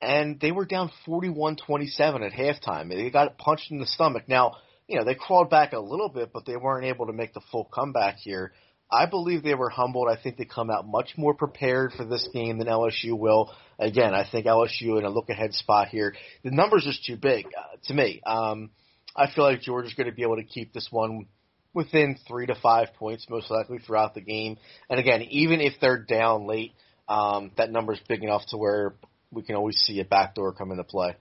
[0.00, 1.60] and they were down 41-27
[1.98, 2.88] at halftime.
[2.88, 4.24] They got punched in the stomach.
[4.28, 4.56] Now,
[4.92, 7.40] you know, they crawled back a little bit, but they weren't able to make the
[7.50, 8.52] full comeback here.
[8.90, 10.08] I believe they were humbled.
[10.08, 13.50] I think they come out much more prepared for this game than LSU will.
[13.78, 16.14] Again, I think LSU in a look ahead spot here.
[16.44, 18.20] The numbers just too big uh, to me.
[18.26, 18.70] Um,
[19.16, 21.26] I feel like Georgia's going to be able to keep this one
[21.72, 24.58] within three to five points, most likely throughout the game.
[24.90, 26.72] And again, even if they're down late,
[27.08, 28.94] um, that number's big enough to where
[29.30, 31.16] we can always see a backdoor come into play.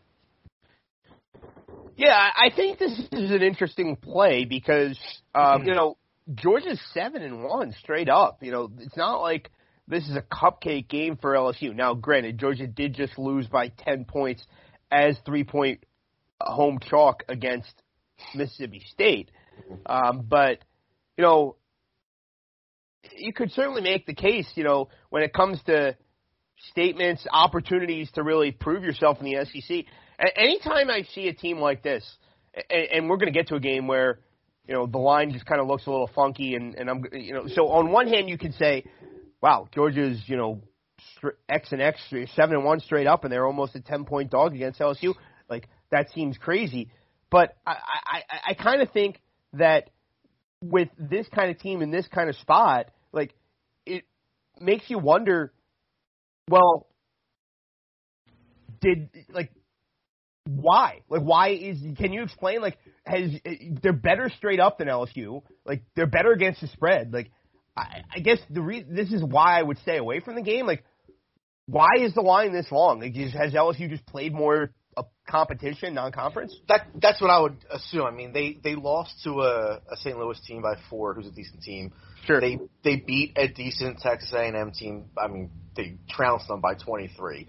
[1.98, 4.98] Yeah, I think this is an interesting play because
[5.36, 5.98] um, you know
[6.34, 8.40] Georgia's seven and one straight up.
[8.42, 9.52] You know, it's not like
[9.88, 11.76] this is a cupcake game for LSU.
[11.76, 14.44] Now, granted, Georgia did just lose by ten points
[14.92, 15.84] as three point
[16.40, 17.74] home chalk against
[18.34, 19.32] Mississippi State,
[19.86, 20.60] um, but
[21.18, 21.56] you know
[23.16, 24.48] you could certainly make the case.
[24.56, 25.96] You know, when it comes to
[26.70, 29.86] statements, opportunities to really prove yourself in the SEC.
[30.36, 32.06] Anytime I see a team like this,
[32.70, 34.20] and, and we're going to get to a game where
[34.68, 37.34] you know the line just kind of looks a little funky, and, and I'm you
[37.34, 38.86] know so on one hand you could say,
[39.42, 40.62] wow, Georgia's you know
[41.50, 42.00] X and X
[42.36, 45.14] seven and one straight up, and they're almost a ten point dog against LSU.
[45.50, 46.92] Like that seems crazy,
[47.30, 49.20] but I, I, I kind of think
[49.54, 49.90] that
[50.64, 53.34] with this kind of team in this kind of spot, like
[53.86, 54.04] it
[54.60, 55.52] makes you wonder.
[56.48, 56.88] Well,
[58.82, 59.52] did like
[60.46, 61.02] why?
[61.10, 63.32] Like why is can you explain like has
[63.82, 65.44] they're better straight up than LSU?
[65.66, 67.14] Like they're better against the spread.
[67.14, 67.32] Like
[67.78, 70.66] I, I guess the re- this is why I would stay away from the game.
[70.66, 70.84] Like
[71.68, 73.00] why is the line this long?
[73.00, 76.56] Like is, has LSU just played more a competition, non-conference?
[76.68, 78.06] That that's what I would assume.
[78.06, 80.18] I mean, they they lost to a, a St.
[80.18, 81.94] Louis team by four, who's a decent team.
[82.26, 82.42] Sure.
[82.42, 85.06] They they beat a decent Texas A&M team.
[85.18, 87.48] I mean, they trounced them by 23,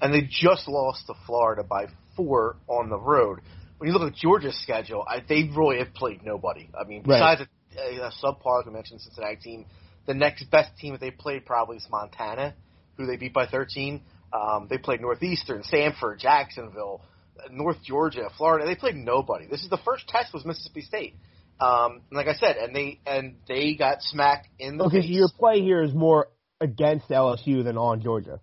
[0.00, 3.40] and they just lost to Florida by four on the road.
[3.78, 6.68] When you look at Georgia's schedule, I, they really have played nobody.
[6.78, 7.36] I mean, Right.
[7.36, 9.66] besides a, a subpar, like I mentioned, Cincinnati team,
[10.06, 12.54] the next best team that they played probably is Montana,
[12.96, 14.02] who they beat by 13.
[14.32, 17.02] Um, they played Northeastern, Samford, Jacksonville,
[17.50, 18.66] North Georgia, Florida.
[18.66, 19.46] They played nobody.
[19.46, 21.14] This is the first test was Mississippi State.
[21.60, 25.28] Um, like I said, and they and they got smacked in the Okay, so your
[25.38, 26.28] play here is more
[26.60, 28.40] against LSU than on Georgia.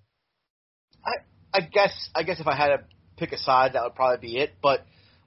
[1.05, 2.83] I, I guess I guess if I had to
[3.19, 4.53] pick a side, that would probably be it.
[4.61, 4.81] But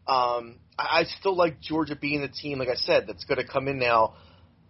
[0.07, 3.47] um, I, I still like Georgia being the team, like I said, that's going to
[3.47, 4.15] come in now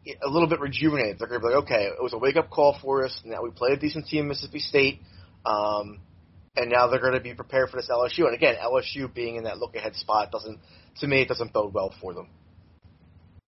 [0.04, 1.18] a little bit rejuvenated.
[1.18, 3.20] They're going to be like, okay, it was a wake up call for us.
[3.24, 5.00] Now we played a decent team, Mississippi State,
[5.46, 6.00] um,
[6.56, 8.26] and now they're going to be prepared for this LSU.
[8.26, 10.58] And again, LSU being in that look ahead spot doesn't,
[11.00, 12.28] to me, it doesn't bode well for them.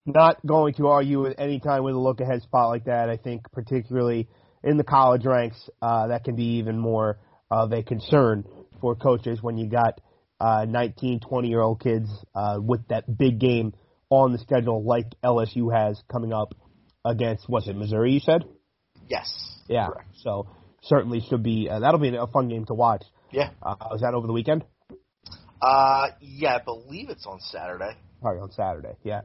[0.07, 3.09] Not going to argue with any time with a look ahead spot like that.
[3.09, 4.29] I think particularly
[4.63, 7.19] in the college ranks, uh, that can be even more
[7.51, 8.45] of a concern
[8.85, 9.99] for coaches when you got
[10.41, 13.73] uh, 19, 20 year old kids uh, with that big game
[14.11, 16.53] on the schedule like LSU has coming up
[17.03, 18.13] against, was it Missouri?
[18.13, 18.45] You said,
[19.09, 19.33] Yes.
[19.69, 19.87] yeah.
[19.87, 20.11] Correct.
[20.17, 20.51] So
[20.83, 23.05] certainly should be uh, that'll be a fun game to watch.
[23.33, 23.53] Yeah.
[23.63, 24.67] Uh, was that over the weekend?
[25.63, 27.97] Uh, yeah, I believe it's on Saturday.
[28.21, 28.97] Probably on Saturday.
[29.03, 29.23] Yeah.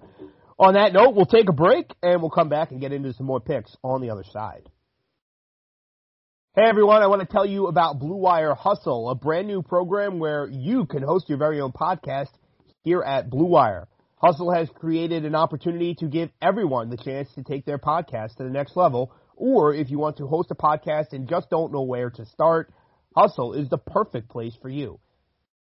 [0.58, 3.26] On that note, we'll take a break and we'll come back and get into some
[3.26, 4.70] more picks on the other side.
[6.56, 10.18] Hey everyone, I want to tell you about Blue Wire Hustle, a brand new program
[10.18, 12.32] where you can host your very own podcast
[12.82, 13.88] here at Blue Wire.
[14.16, 18.44] Hustle has created an opportunity to give everyone the chance to take their podcast to
[18.44, 21.84] the next level, or if you want to host a podcast and just don't know
[21.84, 22.74] where to start,
[23.16, 25.00] Hustle is the perfect place for you.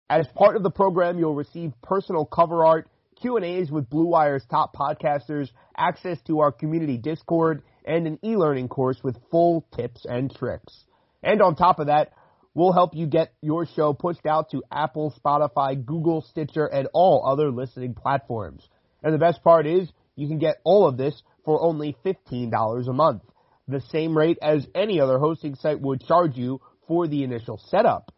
[0.10, 2.90] As part of the program, you'll receive personal cover art,
[3.22, 8.98] Q&As with Blue Wire's top podcasters, access to our community Discord, and an e-learning course
[9.04, 10.86] with full tips and tricks.
[11.22, 12.14] And on top of that,
[12.54, 17.28] we'll help you get your show pushed out to Apple, Spotify, Google, Stitcher, and all
[17.28, 18.66] other listening platforms.
[19.04, 22.94] And the best part is, you can get all of this for only $15 a
[22.94, 23.24] month,
[23.68, 28.14] the same rate as any other hosting site would charge you for the initial setup.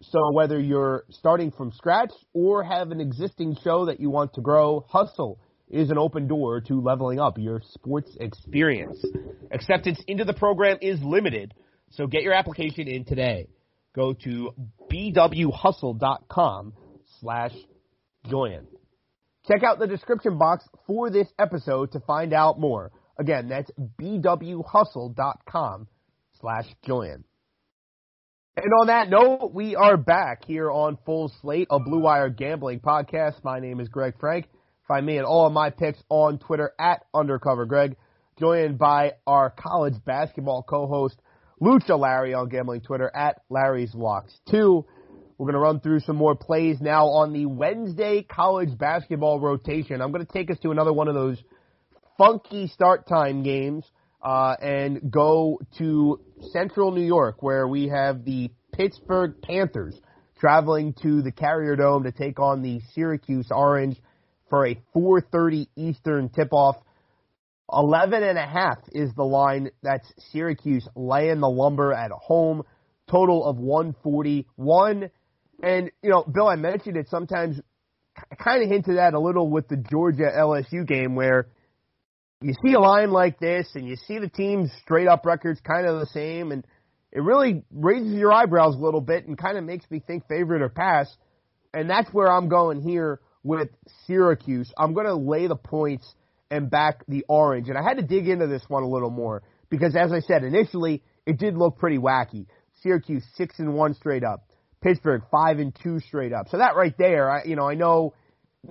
[0.00, 4.40] So whether you're starting from scratch or have an existing show that you want to
[4.40, 9.04] grow, Hustle is an open door to leveling up your sports experience.
[9.50, 11.54] Acceptance into the program is limited,
[11.90, 13.48] so get your application in today.
[13.94, 14.52] Go to
[14.92, 16.72] bwhustle.com
[17.20, 17.52] slash
[18.28, 18.66] join.
[19.48, 22.90] Check out the description box for this episode to find out more.
[23.18, 25.88] Again, that's bwhustle.com
[26.40, 27.24] slash join.
[28.56, 32.80] And on that note, we are back here on Full Slate, a Blue Wire gambling
[32.80, 33.44] podcast.
[33.44, 34.46] My name is Greg Frank.
[34.88, 37.96] Find me and all of my picks on Twitter at Undercover Greg,
[38.38, 41.20] joined by our college basketball co-host
[41.60, 44.84] Lucha Larry on gambling Twitter at Larry's Locks 2.
[45.38, 50.00] We're going to run through some more plays now on the Wednesday college basketball rotation.
[50.00, 51.42] I'm going to take us to another one of those
[52.16, 53.84] funky start time games
[54.22, 56.20] uh, and go to
[56.52, 59.98] Central New York, where we have the Pittsburgh Panthers
[60.38, 63.96] traveling to the Carrier Dome to take on the Syracuse Orange
[64.48, 66.76] for a 4:30 Eastern tip-off.
[67.72, 69.70] 11 and a half is the line.
[69.82, 72.62] That's Syracuse laying the lumber at home.
[73.10, 75.10] Total of 141.
[75.62, 77.60] And, you know, Bill, I mentioned it sometimes,
[78.42, 81.48] kind of hinted at a little with the Georgia LSU game where
[82.40, 85.86] you see a line like this and you see the team's straight up records kind
[85.86, 86.66] of the same and
[87.12, 90.62] it really raises your eyebrows a little bit and kind of makes me think favorite
[90.62, 91.14] or pass.
[91.72, 93.68] And that's where I'm going here with
[94.06, 94.72] Syracuse.
[94.76, 96.06] I'm going to lay the points
[96.50, 97.68] and back the orange.
[97.68, 100.44] And I had to dig into this one a little more because as I said,
[100.44, 102.46] initially it did look pretty wacky.
[102.82, 104.48] Syracuse six and one straight up.
[104.82, 106.48] Pittsburgh five and two straight up.
[106.50, 108.14] So that right there, I, you know, I know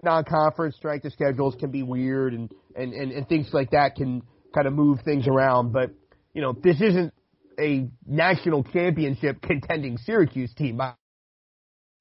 [0.03, 4.21] non-conference strength of schedules can be weird and, and, and, and things like that can
[4.53, 5.71] kind of move things around.
[5.71, 5.91] But,
[6.33, 7.13] you know, this isn't
[7.59, 10.93] a national championship contending Syracuse team by,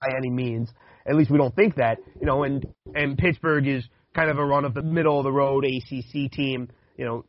[0.00, 0.68] by any means.
[1.06, 4.44] At least we don't think that, you know, and, and Pittsburgh is kind of a
[4.44, 7.24] run of the middle of the road ACC team, you know,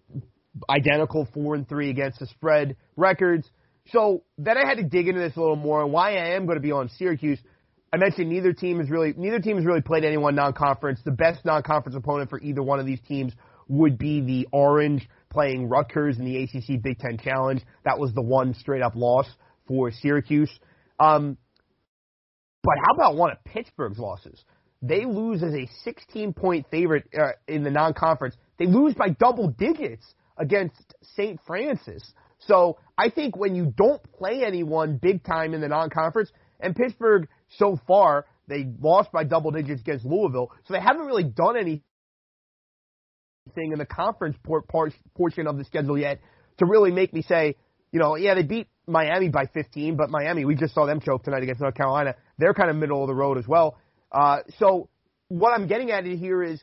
[0.70, 3.50] identical four and three against the spread records.
[3.92, 6.46] so then I had to dig into this a little more and why I am
[6.46, 7.40] going to be on Syracuse.
[7.92, 11.00] I mentioned neither team has really neither team has really played anyone non-conference.
[11.04, 13.34] The best non-conference opponent for either one of these teams
[13.68, 17.62] would be the Orange playing Rutgers in the ACC Big Ten Challenge.
[17.84, 19.28] That was the one straight up loss
[19.68, 20.52] for Syracuse.
[21.00, 21.38] Um,
[22.66, 24.44] but how about one of Pittsburgh's losses?
[24.82, 28.36] They lose as a 16 point favorite uh, in the non conference.
[28.58, 30.06] They lose by double digits
[30.38, 30.76] against
[31.16, 31.40] St.
[31.46, 32.04] Francis.
[32.40, 36.76] So I think when you don't play anyone big time in the non conference, and
[36.76, 41.58] Pittsburgh so far, they lost by double digits against Louisville, so they haven't really done
[41.58, 41.82] anything
[43.56, 46.20] in the conference por- por- portion of the schedule yet
[46.58, 47.56] to really make me say,
[47.92, 51.24] you know, yeah, they beat Miami by 15, but Miami, we just saw them choke
[51.24, 52.16] tonight against North Carolina.
[52.38, 53.78] They're kind of middle of the road as well.
[54.12, 54.90] Uh, so
[55.28, 56.62] what I'm getting at it here is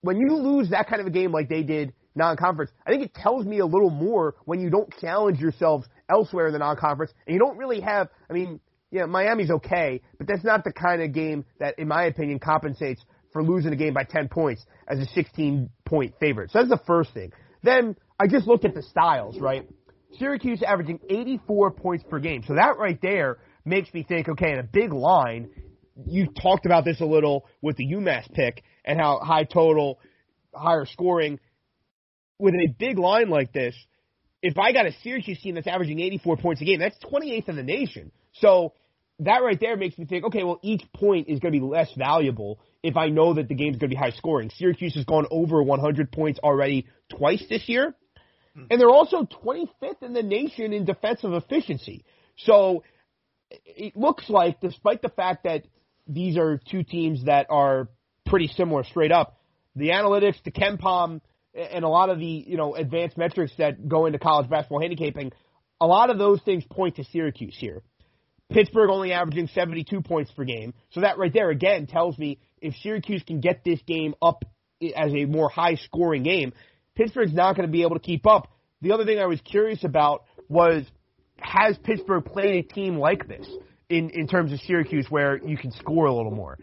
[0.00, 3.14] when you lose that kind of a game like they did non-conference, I think it
[3.14, 7.34] tells me a little more when you don't challenge yourselves elsewhere in the non-conference and
[7.34, 11.12] you don't really have, I mean, yeah, Miami's okay, but that's not the kind of
[11.12, 15.06] game that, in my opinion, compensates for losing a game by 10 points as a
[15.06, 16.50] 16 point favorite.
[16.52, 17.32] So that's the first thing.
[17.62, 19.68] Then I just looked at the styles, right?
[20.18, 22.42] Syracuse averaging 84 points per game.
[22.46, 25.50] So that right there makes me think, okay, in a big line,
[26.06, 29.98] you talked about this a little with the UMass pick and how high total,
[30.54, 31.40] higher scoring.
[32.38, 33.74] With a big line like this,
[34.42, 37.56] if I got a Syracuse team that's averaging 84 points a game, that's 28th in
[37.56, 38.12] the nation.
[38.34, 38.74] So
[39.20, 41.90] that right there makes me think, okay, well, each point is going to be less
[41.96, 44.50] valuable if I know that the game's going to be high scoring.
[44.56, 47.94] Syracuse has gone over 100 points already twice this year,
[48.54, 48.64] hmm.
[48.70, 52.04] and they're also 25th in the nation in defensive efficiency.
[52.36, 52.84] So
[53.50, 55.64] it looks like, despite the fact that
[56.06, 57.88] these are two teams that are
[58.24, 59.38] pretty similar straight up,
[59.74, 61.20] the analytics, the KenPom,
[61.54, 65.32] and a lot of the you know advanced metrics that go into college basketball handicapping,
[65.80, 67.82] a lot of those things point to Syracuse here.
[68.50, 70.72] Pittsburgh only averaging 72 points per game.
[70.90, 74.44] So that right there again tells me if Syracuse can get this game up
[74.94, 76.52] as a more high scoring game,
[76.94, 78.48] Pittsburgh's not going to be able to keep up.
[78.82, 80.84] The other thing I was curious about was
[81.40, 83.46] has Pittsburgh played a team like this
[83.88, 86.58] in, in terms of Syracuse where you can score a little more?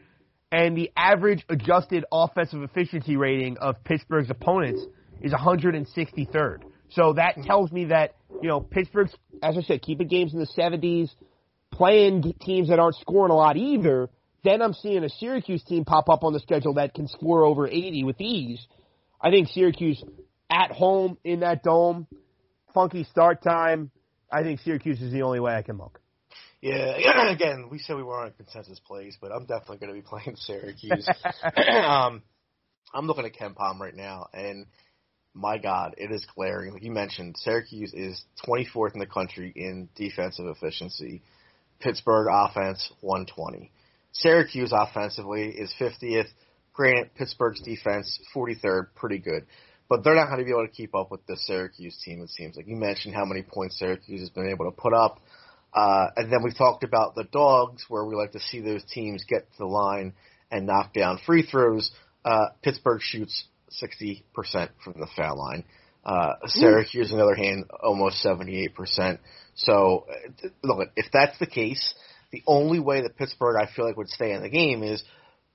[0.52, 4.84] And the average adjusted offensive efficiency rating of Pittsburgh's opponents
[5.22, 6.64] is 163rd.
[6.92, 10.48] So that tells me that, you know, Pittsburgh's, as I said, keeping games in the
[10.58, 11.10] 70s,
[11.72, 14.10] playing teams that aren't scoring a lot either,
[14.44, 17.68] then I'm seeing a Syracuse team pop up on the schedule that can score over
[17.68, 18.66] 80 with ease.
[19.20, 20.04] I think Syracuse
[20.52, 22.08] at home in that dome,
[22.74, 23.90] funky start time.
[24.34, 26.02] I think Syracuse is the only way I can look.
[26.62, 30.02] Yeah, again, we said we weren't a consensus plays, but I'm definitely going to be
[30.02, 31.08] playing Syracuse.
[31.44, 32.24] um,
[32.94, 34.66] I'm looking at KenPom right now, and
[35.34, 36.74] my God, it is glaring.
[36.74, 41.22] Like you mentioned, Syracuse is 24th in the country in defensive efficiency.
[41.80, 43.72] Pittsburgh offense 120.
[44.14, 46.28] Syracuse offensively is 50th.
[46.74, 49.46] Granted, Pittsburgh's defense 43rd, pretty good,
[49.94, 52.20] but they're not going to be able to keep up with the Syracuse team.
[52.22, 55.22] It seems like you mentioned how many points Syracuse has been able to put up,
[55.72, 59.24] uh, and then we've talked about the dogs, where we like to see those teams
[59.24, 60.14] get to the line
[60.50, 61.92] and knock down free throws.
[62.26, 63.44] Uh, Pittsburgh shoots
[63.84, 64.24] 60%
[64.84, 65.64] from the foul line.
[66.04, 69.20] Uh, Syracuse, on the other hand, almost 78%.
[69.54, 71.94] So, uh, look, if that's the case,
[72.32, 75.04] the only way that Pittsburgh, I feel like, would stay in the game is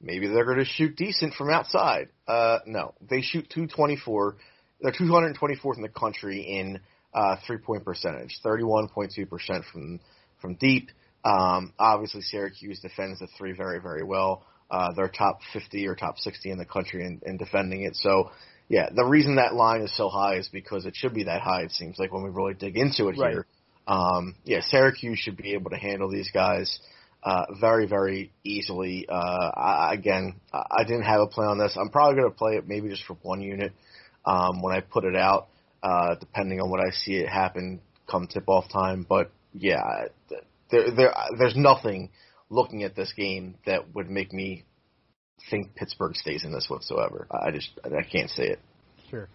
[0.01, 2.09] maybe they're going to shoot decent from outside.
[2.27, 4.37] Uh, no, they shoot 224.
[4.81, 6.81] They're 224th in the country in
[7.13, 10.01] uh, three-point percentage, 31.2% from
[10.41, 10.91] from deep.
[11.25, 14.45] Um, obviously, Syracuse defends the three very, very well.
[14.71, 17.97] Uh, they're top 50 or top 60 in the country in, in defending it.
[17.97, 18.31] So,
[18.69, 21.63] yeah, the reason that line is so high is because it should be that high.
[21.63, 23.33] It seems like when we really dig into it right.
[23.33, 23.47] here.
[23.87, 26.79] Um, yeah, Syracuse should be able to handle these guys
[27.29, 29.07] uh, very, very easily.
[29.07, 31.77] Uh, I, again, I didn't have a play on this.
[31.79, 33.75] I'm probably going to play it maybe just for one unit
[34.25, 35.49] um, when I put it out,
[35.83, 39.05] uh, depending on what I see it happen come tip off time.
[39.07, 40.07] But yeah,
[40.71, 42.09] there, there, there's nothing
[42.49, 44.65] looking at this game that would make me
[45.51, 47.27] think Pittsburgh stays in this whatsoever.
[47.31, 48.61] I just I can't say it.
[49.11, 49.29] Sure.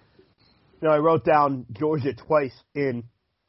[0.81, 3.03] You know, I wrote down Georgia twice in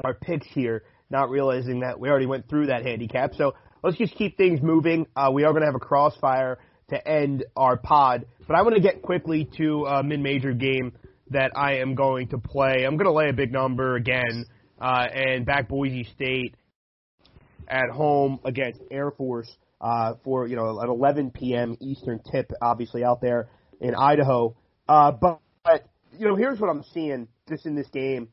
[0.05, 3.34] our picks here not realizing that we already went through that handicap.
[3.34, 3.55] So
[3.85, 5.07] let's just keep things moving.
[5.14, 6.59] Uh, we are going to have a crossfire
[6.89, 10.93] to end our pod, but I want to get quickly to a mid-major game
[11.30, 12.85] that I am going to play.
[12.85, 14.47] I'm going to lay a big number again
[14.80, 16.55] uh, and back Boise State
[17.68, 21.76] at home against Air Force uh, for you know at 11 p.m.
[21.80, 23.49] Eastern tip, obviously out there
[23.80, 24.57] in Idaho.
[24.89, 25.87] Uh, but, but
[26.18, 28.28] you know here's what I'm seeing just in this game.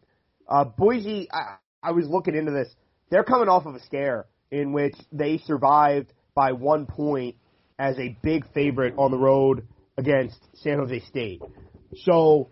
[0.47, 2.73] Uh, Boise, I, I was looking into this.
[3.09, 7.35] they're coming off of a scare in which they survived by one point
[7.79, 11.41] as a big favorite on the road against San Jose State.
[12.03, 12.49] So,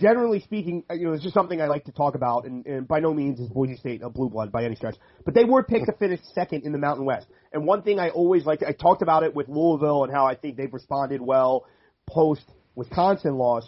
[0.00, 2.88] generally speaking, uh, you know, it's just something I like to talk about, and, and
[2.88, 5.62] by no means is Boise State a blue blood by any stretch, but they were
[5.62, 7.26] picked to finish second in the Mountain West.
[7.52, 10.34] And one thing I always like, I talked about it with Louisville and how I
[10.34, 11.66] think they've responded well
[12.08, 12.44] post
[12.74, 13.64] Wisconsin loss.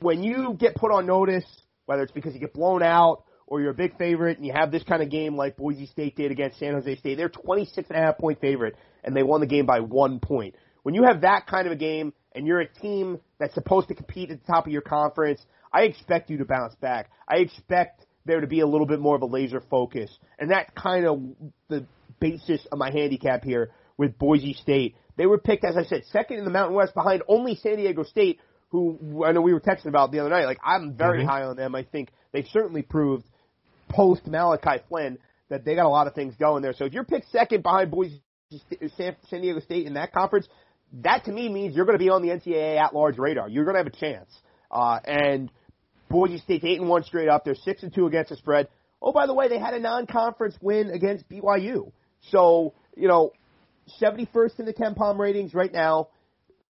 [0.00, 1.44] When you get put on notice,
[1.86, 3.24] whether it's because you get blown out
[3.54, 6.16] or you're a big favorite and you have this kind of game like Boise State
[6.16, 8.74] did against San Jose State, they're 26 and a half point favorite
[9.04, 10.56] and they won the game by one point.
[10.82, 13.94] When you have that kind of a game and you're a team that's supposed to
[13.94, 15.40] compete at the top of your conference,
[15.72, 17.12] I expect you to bounce back.
[17.28, 20.10] I expect there to be a little bit more of a laser focus.
[20.36, 21.22] And that's kind of
[21.68, 21.86] the
[22.18, 24.96] basis of my handicap here with Boise State.
[25.16, 28.02] They were picked, as I said, second in the Mountain West behind only San Diego
[28.02, 28.40] State,
[28.70, 30.46] who I know we were texting about the other night.
[30.46, 31.28] Like, I'm very mm-hmm.
[31.28, 31.76] high on them.
[31.76, 33.24] I think they've certainly proved
[33.94, 35.18] post Malachi Flynn
[35.48, 36.72] that they got a lot of things going there.
[36.72, 38.22] So if you're picked second behind Boise
[38.96, 40.48] San, San Diego State in that conference,
[41.02, 43.48] that to me means you're going to be on the NCAA at large radar.
[43.48, 44.30] You're going to have a chance.
[44.70, 45.50] Uh, and
[46.08, 47.44] Boise State's eight and one straight up.
[47.44, 48.68] They're six and two against the spread.
[49.02, 51.92] Oh, by the way, they had a non-conference win against BYU.
[52.30, 53.32] So you know,
[54.00, 56.08] 71st in the KenPom ratings right now.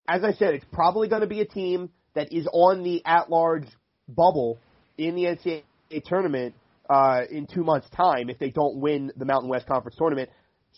[0.07, 3.67] As I said, it's probably going to be a team that is on the at-large
[4.07, 4.59] bubble
[4.97, 6.55] in the NCAA tournament
[6.89, 10.29] uh, in two months' time if they don't win the Mountain West Conference tournament.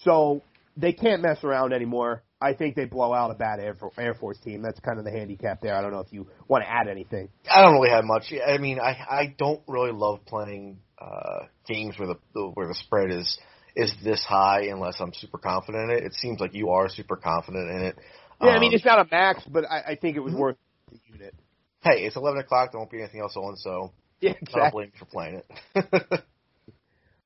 [0.03, 0.41] So
[0.75, 2.23] they can't mess around anymore.
[2.39, 4.61] I think they blow out a bad Air, For- Air Force team.
[4.61, 5.75] That's kind of the handicap there.
[5.75, 7.29] I don't know if you want to add anything.
[7.49, 8.31] I don't really have much.
[8.45, 13.11] I mean, I I don't really love playing uh, games where the where the spread
[13.11, 13.39] is
[13.75, 16.03] is this high unless I'm super confident in it.
[16.03, 17.95] It seems like you are super confident in it.
[18.41, 20.33] Yeah, um, I mean um, it's not a max, but I, I think it was
[20.33, 20.41] mm-hmm.
[20.41, 20.57] worth
[20.91, 21.33] the unit.
[21.81, 22.71] Hey, it's eleven o'clock.
[22.71, 24.61] There won't be anything else on, so yeah, exactly.
[24.61, 26.03] I don't blame you for playing it.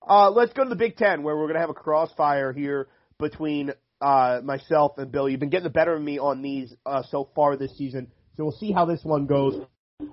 [0.08, 2.88] uh, let's go to the Big Ten, where we're going to have a crossfire here
[3.20, 3.72] between
[4.02, 5.30] uh, myself and Bill.
[5.30, 8.44] You've been getting the better of me on these uh, so far this season, so
[8.44, 9.62] we'll see how this one goes.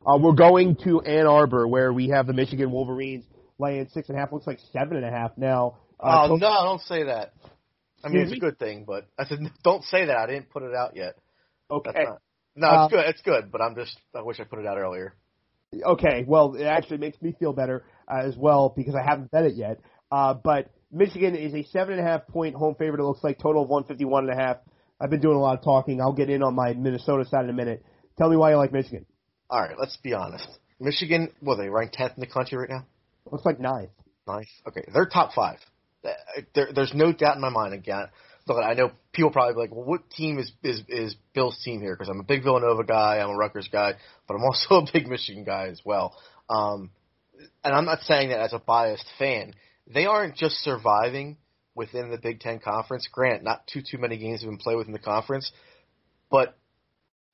[0.06, 3.24] Uh, we're going to Ann Arbor, where we have the Michigan Wolverines
[3.58, 4.32] laying six and a half.
[4.32, 5.78] Looks like seven and a half now.
[5.98, 6.48] Uh, oh no!
[6.64, 7.32] Don't say that.
[8.04, 10.16] I mean, it's a good thing, but I said don't say that.
[10.16, 11.16] I didn't put it out yet.
[11.70, 12.04] Okay.
[12.04, 12.20] Not,
[12.54, 13.04] no, it's uh, good.
[13.08, 13.96] It's good, but I'm just.
[14.14, 15.14] I wish I put it out earlier.
[15.74, 16.24] Okay.
[16.26, 19.54] Well, it actually makes me feel better uh, as well because I haven't bet it
[19.54, 19.80] yet.
[20.10, 23.00] Uh, but Michigan is a seven and a half point home favorite.
[23.00, 24.56] It looks like total of one fifty one and a half.
[25.00, 26.00] I've been doing a lot of talking.
[26.00, 27.84] I'll get in on my Minnesota side in a minute.
[28.16, 29.06] Tell me why you like Michigan.
[29.50, 30.48] All right, let's be honest.
[30.80, 32.86] Michigan, well, they ranked tenth in the country right now.
[33.30, 33.90] Looks like ninth.
[34.26, 34.48] Ninth.
[34.66, 35.58] Okay, they're top five.
[36.54, 37.74] There, there's no doubt in my mind.
[37.74, 38.06] Again,
[38.49, 41.80] look, I know people probably be like, well, what team is is is Bill's team
[41.80, 41.94] here?
[41.94, 43.94] Because I'm a big Villanova guy, I'm a Rutgers guy,
[44.26, 46.16] but I'm also a big Michigan guy as well.
[46.49, 46.90] Um,
[47.62, 49.55] and I'm not saying that as a biased fan.
[49.86, 51.36] They aren't just surviving
[51.74, 53.09] within the Big Ten conference.
[53.11, 55.51] Grant, not too too many games have been played within the conference,
[56.30, 56.59] but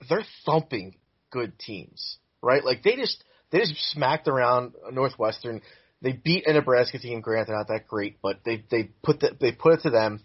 [0.09, 0.97] they're thumping
[1.31, 2.65] good teams, right?
[2.65, 5.63] Like they just they just smacked around Northwestern.
[6.03, 7.21] They beat a Nebraska team.
[7.21, 10.21] Grant, they're not that great, but they they put the, they put it to them.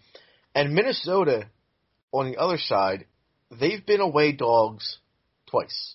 [0.54, 1.48] And Minnesota,
[2.12, 3.06] on the other side,
[3.50, 4.98] they've been away dogs
[5.46, 5.94] twice.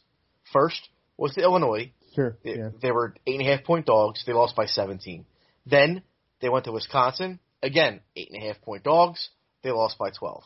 [0.53, 1.91] First was the Illinois.
[2.13, 2.37] Sure.
[2.43, 2.69] They, yeah.
[2.81, 4.23] they were eight and a half point dogs.
[4.25, 5.25] They lost by 17.
[5.65, 6.03] Then
[6.41, 7.39] they went to Wisconsin.
[7.61, 9.29] Again, eight and a half point dogs.
[9.63, 10.43] They lost by 12.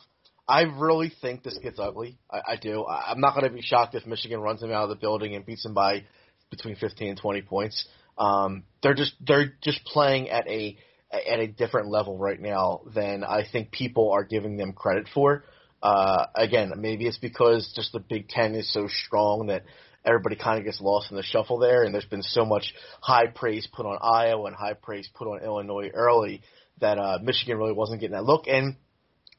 [0.48, 2.18] I really think this gets ugly.
[2.30, 2.82] I, I do.
[2.84, 5.36] I, I'm not going to be shocked if Michigan runs them out of the building
[5.36, 6.04] and beats them by
[6.50, 7.86] between 15 and 20 points.
[8.18, 10.76] Um, they're just they're just playing at a
[11.12, 15.44] at a different level right now than I think people are giving them credit for.
[15.82, 19.64] Uh, again, maybe it's because just the Big Ten is so strong that
[20.04, 23.26] everybody kind of gets lost in the shuffle there, and there's been so much high
[23.26, 26.42] praise put on Iowa and high praise put on Illinois early
[26.80, 28.46] that uh, Michigan really wasn't getting that look.
[28.46, 28.76] And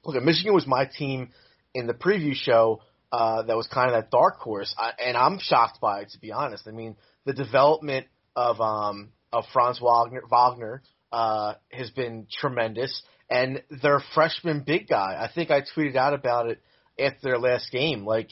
[0.04, 1.30] look, Michigan was my team
[1.74, 2.82] in the preview show.
[3.12, 6.20] Uh, that was kind of that dark horse, I, and I'm shocked by it to
[6.20, 6.66] be honest.
[6.66, 6.96] I mean,
[7.26, 8.08] the development
[8.38, 10.82] of um of Franz Wagner, Wagner
[11.12, 15.18] uh, has been tremendous, and their freshman big guy.
[15.20, 16.62] I think I tweeted out about it
[17.00, 18.06] after their last game.
[18.06, 18.30] Like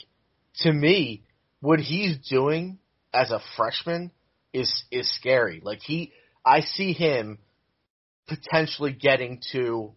[0.61, 1.23] to me,
[1.61, 2.79] what he's doing
[3.13, 4.11] as a freshman
[4.53, 5.61] is is scary.
[5.63, 6.11] Like he,
[6.45, 7.39] I see him
[8.27, 9.93] potentially getting to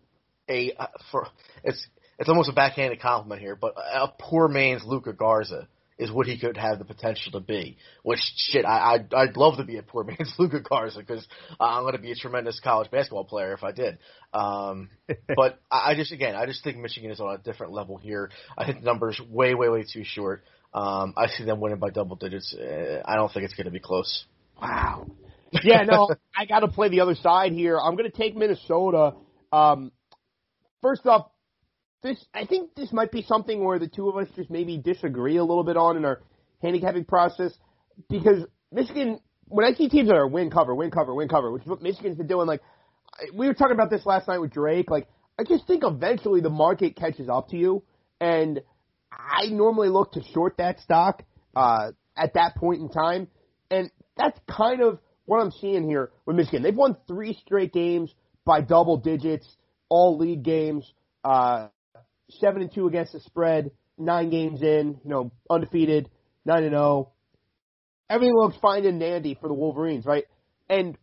[0.49, 1.29] a uh, for
[1.63, 1.87] it's
[2.19, 5.69] it's almost a backhanded compliment here, but a poor man's Luka Garza
[5.99, 7.77] is what he could have the potential to be.
[8.03, 11.27] Which shit, I I'd, I'd love to be a poor man's Luka Garza because
[11.61, 13.99] I'm going to be a tremendous college basketball player if I did.
[14.33, 14.91] Um,
[15.37, 18.31] but I just again, I just think Michigan is on a different level here.
[18.57, 20.45] I think the numbers way way way too short.
[20.75, 22.55] Um, I see them winning by double digits.
[22.55, 24.25] Uh, I don't think it's going to be close.
[24.61, 25.07] Wow.
[25.63, 27.79] yeah, no, I got to play the other side here.
[27.79, 29.15] I'm going to take Minnesota.
[29.53, 29.93] Um,
[30.81, 31.32] first off,
[32.03, 35.37] this I think this might be something where the two of us just maybe disagree
[35.37, 36.23] a little bit on in our
[36.63, 37.53] handicapping process
[38.09, 39.21] because Michigan.
[39.49, 41.83] When I see teams that are win cover, win cover, win cover, which is what
[41.83, 42.63] Michigan's been doing, like
[43.35, 44.91] we were talking about this last night with Drake.
[44.91, 45.07] Like
[45.39, 47.83] I just think eventually the market catches up to you,
[48.21, 48.61] and
[49.13, 51.23] I normally look to short that stock
[51.55, 53.29] uh, at that point in time,
[53.71, 56.63] and that's kind of what I'm seeing here with Michigan.
[56.63, 58.13] They've won three straight games
[58.45, 59.47] by double digits,
[59.89, 60.91] all league games,
[61.25, 61.69] uh,
[62.41, 66.11] seven and two against the spread, nine games in, you know, undefeated,
[66.45, 66.83] nine and zero.
[66.83, 67.13] Oh.
[68.11, 70.25] Everything looks fine and dandy for the Wolverines, right?
[70.69, 70.99] And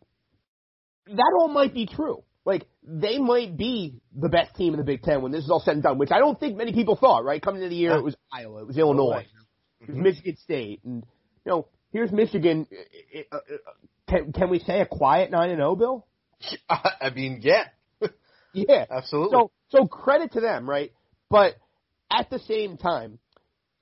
[1.08, 2.24] that all might be true.
[2.46, 5.60] Like they might be the best team in the Big Ten when this is all
[5.60, 7.24] said and done, which I don't think many people thought.
[7.24, 9.28] Right, coming into the year, it was Iowa, it was Illinois,
[9.82, 11.06] it was Michigan State, and
[11.46, 12.66] you know, here's Michigan.
[13.32, 13.40] Uh, uh,
[14.08, 16.08] can can we say a quiet nine and zero, oh, Bill?
[16.70, 17.66] I mean, yeah,
[18.54, 19.38] yeah, absolutely.
[19.38, 20.92] So so credit to them, right?
[21.30, 21.56] But
[22.12, 23.20] at the same time,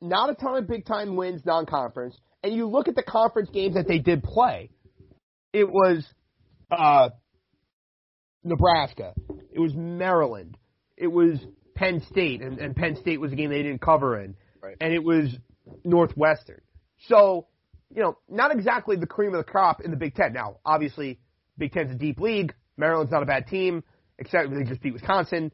[0.01, 3.75] not a ton of big time wins non-conference, and you look at the conference games
[3.75, 4.69] that they did play.
[5.53, 6.05] It was
[6.69, 7.09] uh,
[8.43, 9.13] Nebraska.
[9.51, 10.57] It was Maryland.
[10.97, 11.39] It was
[11.75, 14.35] Penn State, and, and Penn State was a game they didn't cover in.
[14.61, 14.75] Right.
[14.81, 15.35] And it was
[15.83, 16.61] Northwestern.
[17.07, 17.47] So,
[17.95, 20.33] you know, not exactly the cream of the crop in the Big Ten.
[20.33, 21.19] Now, obviously,
[21.57, 22.53] Big Ten's a deep league.
[22.75, 23.83] Maryland's not a bad team,
[24.19, 25.51] except they just beat Wisconsin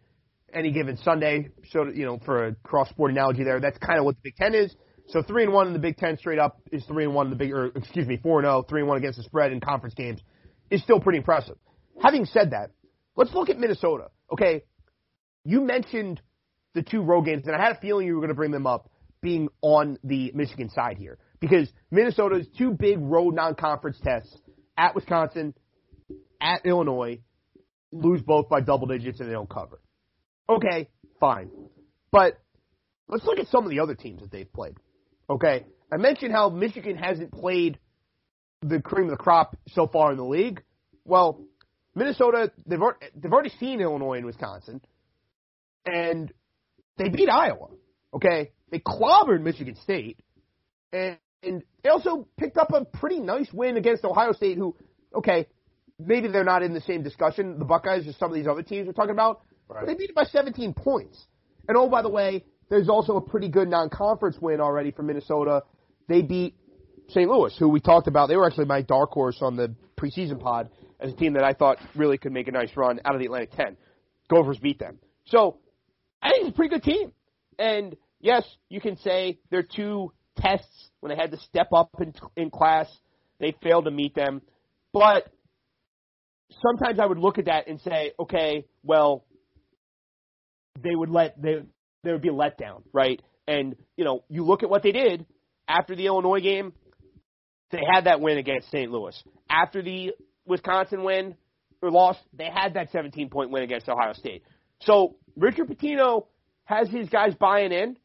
[0.54, 1.49] any given Sunday.
[1.72, 4.36] So, you know, for a cross sport analogy there, that's kind of what the Big
[4.36, 4.76] Ten is.
[5.08, 7.30] So three and one in the Big Ten straight up is three and one in
[7.32, 9.60] the big, or excuse me, four and zero, three and one against the spread in
[9.60, 10.22] conference games
[10.70, 11.58] is still pretty impressive.
[12.01, 12.72] Having said that,
[13.16, 14.10] let's look at Minnesota.
[14.32, 14.64] Okay,
[15.43, 16.22] you mentioned
[16.74, 18.66] the two road games, and I had a feeling you were going to bring them
[18.66, 18.89] up
[19.22, 24.36] being on the Michigan side here because Minnesota's two big road non-conference tests
[24.78, 25.54] at Wisconsin,
[26.41, 27.20] at Illinois,
[27.91, 29.80] lose both by double digits and they don't cover.
[30.50, 30.89] Okay,
[31.20, 31.50] fine.
[32.12, 32.39] But
[33.08, 34.76] let's look at some of the other teams that they've played.
[35.30, 37.80] Okay, I mentioned how Michigan hasn't played
[38.62, 40.62] the cream of the crop so far in the league.
[41.06, 41.41] Well,
[41.96, 42.80] Minnesota they've
[43.16, 44.82] they've already seen Illinois and Wisconsin,
[45.86, 46.32] and
[46.98, 47.68] they beat Iowa.
[48.14, 50.20] Okay, they clobbered Michigan State,
[50.91, 54.58] and, and they also picked up a pretty nice win against Ohio State.
[54.58, 54.76] Who,
[55.16, 55.48] okay,
[56.00, 58.88] maybe they're not in the same discussion the Buckeyes or some of these other teams
[58.88, 59.41] we're talking about.
[59.74, 59.88] Right.
[59.88, 61.26] They beat it by 17 points.
[61.67, 65.63] And oh, by the way, there's also a pretty good non-conference win already for Minnesota.
[66.07, 66.55] They beat
[67.09, 67.30] St.
[67.30, 68.28] Louis, who we talked about.
[68.28, 70.69] They were actually my dark horse on the preseason pod
[70.99, 73.26] as a team that I thought really could make a nice run out of the
[73.26, 73.78] Atlantic 10.
[74.30, 74.99] Gophers beat them.
[75.26, 75.57] So
[76.21, 77.11] I think it's a pretty good team.
[77.59, 82.13] And yes, you can say they're two tests when they had to step up in,
[82.36, 82.88] in class.
[83.39, 84.41] They failed to meet them.
[84.93, 85.28] But
[86.61, 89.26] sometimes I would look at that and say, okay, well,
[90.82, 91.63] they would let they
[92.03, 93.21] there would be a letdown, right?
[93.47, 95.26] And you know, you look at what they did
[95.67, 96.74] after the Illinois game.
[97.71, 98.91] They had that win against St.
[98.91, 99.21] Louis.
[99.49, 100.11] After the
[100.45, 101.36] Wisconsin win
[101.82, 104.43] or loss, they had that 17 point win against Ohio State.
[104.82, 106.28] So Richard Pitino
[106.65, 107.97] has his guys buying in,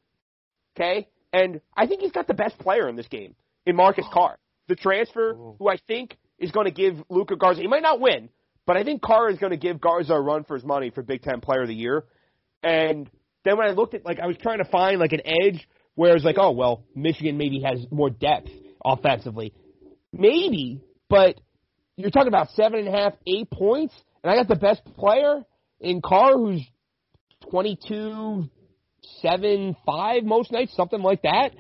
[0.74, 1.08] okay?
[1.32, 3.34] And I think he's got the best player in this game
[3.66, 4.14] in Marcus oh.
[4.14, 4.38] Carr,
[4.68, 5.56] the transfer, oh.
[5.58, 7.60] who I think is going to give Luka Garza.
[7.60, 8.30] He might not win,
[8.66, 11.02] but I think Carr is going to give Garza a run for his money for
[11.02, 12.04] Big Ten Player of the Year.
[12.62, 13.09] And
[13.44, 16.14] then when I looked at, like, I was trying to find like an edge where
[16.14, 18.48] it's like, oh well, Michigan maybe has more depth
[18.84, 19.52] offensively,
[20.12, 21.40] maybe, but
[21.96, 25.42] you're talking about seven and a half, eight points, and I got the best player
[25.80, 26.64] in Carr who's
[27.50, 28.48] twenty two
[29.22, 31.50] seven five most nights, something like that.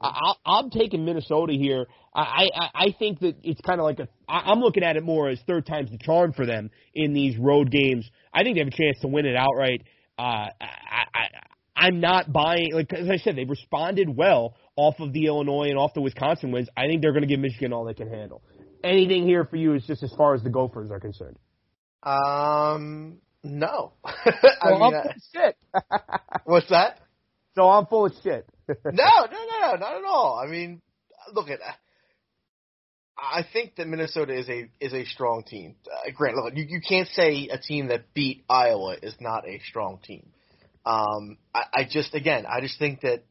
[0.00, 1.86] I, I'm taking Minnesota here.
[2.14, 4.08] I, I, I think that it's kind of like a.
[4.28, 7.70] I'm looking at it more as third time's the charm for them in these road
[7.70, 8.08] games.
[8.32, 9.82] I think they have a chance to win it outright.
[10.18, 10.22] Uh,
[10.60, 11.28] I, I,
[11.76, 12.72] I'm not buying.
[12.72, 16.52] Like as I said, they've responded well off of the Illinois and off the Wisconsin
[16.52, 16.68] wins.
[16.76, 18.42] I think they're going to give Michigan all they can handle
[18.84, 21.36] anything here for you is just as far as the Gophers are concerned?
[22.02, 23.94] Um, no.
[24.04, 24.14] I
[24.62, 25.56] so mean, I'm full of shit.
[26.44, 27.00] what's that?
[27.54, 28.46] So I'm full of shit.
[28.68, 30.40] no, no, no, no, not at all.
[30.42, 30.82] I mean,
[31.32, 31.60] look at.
[33.16, 35.76] I think that Minnesota is a is a strong team.
[35.86, 39.60] Uh, Grant, look, you you can't say a team that beat Iowa is not a
[39.68, 40.26] strong team.
[40.84, 43.24] Um, I, I just again, I just think that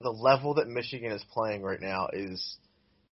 [0.00, 2.56] the level that Michigan is playing right now is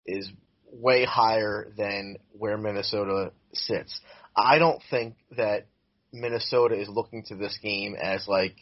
[0.07, 0.31] is
[0.73, 4.01] way higher than where Minnesota sits.
[4.35, 5.67] I don't think that
[6.13, 8.57] Minnesota is looking to this game as like,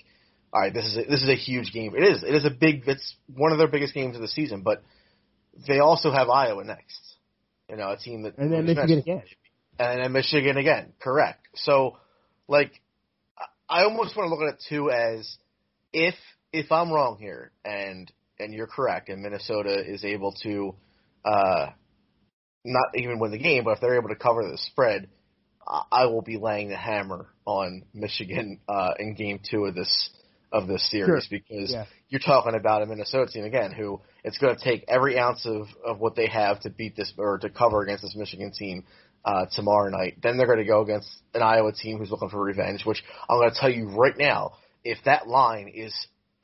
[0.52, 1.94] all right, this is a, this is a huge game.
[1.96, 2.22] It is.
[2.22, 2.84] It is a big.
[2.86, 4.62] It's one of their biggest games of the season.
[4.62, 4.82] But
[5.68, 7.00] they also have Iowa next.
[7.68, 9.22] You know, a team that And then Michigan again.
[9.78, 10.92] and then Michigan again.
[11.00, 11.46] Correct.
[11.54, 11.96] So,
[12.46, 12.72] like,
[13.68, 15.38] I almost want to look at it too as
[15.92, 16.14] if
[16.52, 20.74] if I'm wrong here, and and you're correct, and Minnesota is able to
[21.24, 21.70] uh,
[22.64, 25.08] not even win the game, but if they're able to cover the spread,
[25.66, 30.10] I I will be laying the hammer on Michigan uh, in Game Two of this
[30.54, 31.38] of this series Sure.
[31.38, 31.84] because Yeah.
[32.08, 35.66] you're talking about a Minnesota team again who it's going to take every ounce of
[35.84, 38.84] of what they have to beat this or to cover against this Michigan team
[39.24, 40.18] uh, tomorrow night.
[40.22, 42.84] Then they're going to go against an Iowa team who's looking for revenge.
[42.86, 44.52] Which I'm going to tell you right now,
[44.84, 45.92] if that line is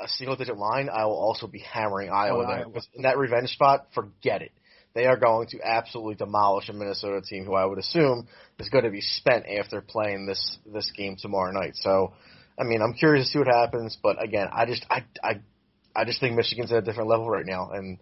[0.00, 2.50] a single digit line, I will also be hammering Iowa Oh.
[2.50, 2.80] Iowa.
[2.94, 4.50] In that revenge spot, forget it.
[4.94, 8.26] They are going to absolutely demolish a Minnesota team who I would assume
[8.58, 11.76] is going to be spent after playing this this game tomorrow night.
[11.76, 12.14] So,
[12.60, 15.40] I mean, I'm curious to see what happens, but again, I just I I
[15.96, 17.98] I just think Michigan's at a different level right now, and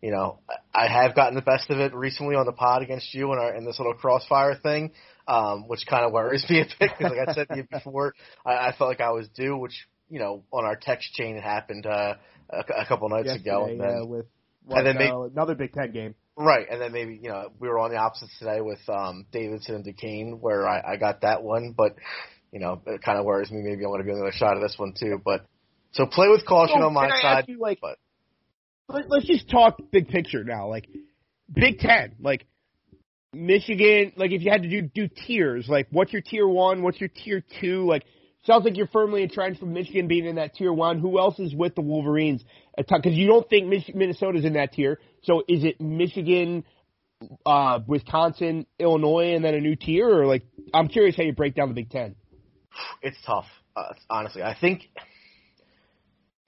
[0.00, 0.38] you know,
[0.72, 3.54] I have gotten the best of it recently on the pod against you in our
[3.54, 4.92] in this little crossfire thing,
[5.26, 8.14] um, which kind of worries me a bit because, like I said to you before,
[8.44, 11.42] I, I felt like I was due, which you know, on our text chain it
[11.42, 12.14] happened uh,
[12.48, 14.26] a, a couple nights ago, and then yeah, with
[14.70, 16.14] and then uh, another Big Ten game.
[16.38, 19.76] Right, and then maybe you know we were on the opposites today with um Davidson
[19.76, 21.96] and Duquesne, where I, I got that one, but
[22.52, 23.62] you know it kind of worries me.
[23.62, 25.20] Maybe I'm going to get another shot of this one too.
[25.24, 25.46] But
[25.92, 27.44] so play with caution So on my side.
[27.48, 27.98] you, like, but
[28.88, 30.68] let, let's just talk big picture now.
[30.68, 30.88] Like
[31.52, 32.46] Big Ten, like
[33.32, 34.12] Michigan.
[34.16, 36.82] Like if you had to do do tiers, like what's your tier one?
[36.82, 37.86] What's your tier two?
[37.86, 38.04] Like
[38.44, 41.00] sounds like you're firmly entrenched with Michigan being in that tier one.
[41.00, 42.44] Who else is with the Wolverines?
[42.76, 45.00] Because you don't think Mich- Minnesota's in that tier.
[45.22, 46.64] So is it Michigan,
[47.44, 51.54] uh, Wisconsin, Illinois, and then a new tier, or like I'm curious how you break
[51.54, 52.14] down the Big Ten.
[53.02, 53.46] It's tough,
[53.76, 54.42] uh, honestly.
[54.42, 54.82] I think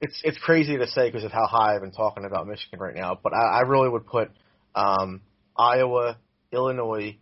[0.00, 2.94] it's it's crazy to say because of how high I've been talking about Michigan right
[2.94, 4.30] now, but I, I really would put
[4.74, 5.22] um,
[5.56, 6.18] Iowa,
[6.52, 7.16] Illinois,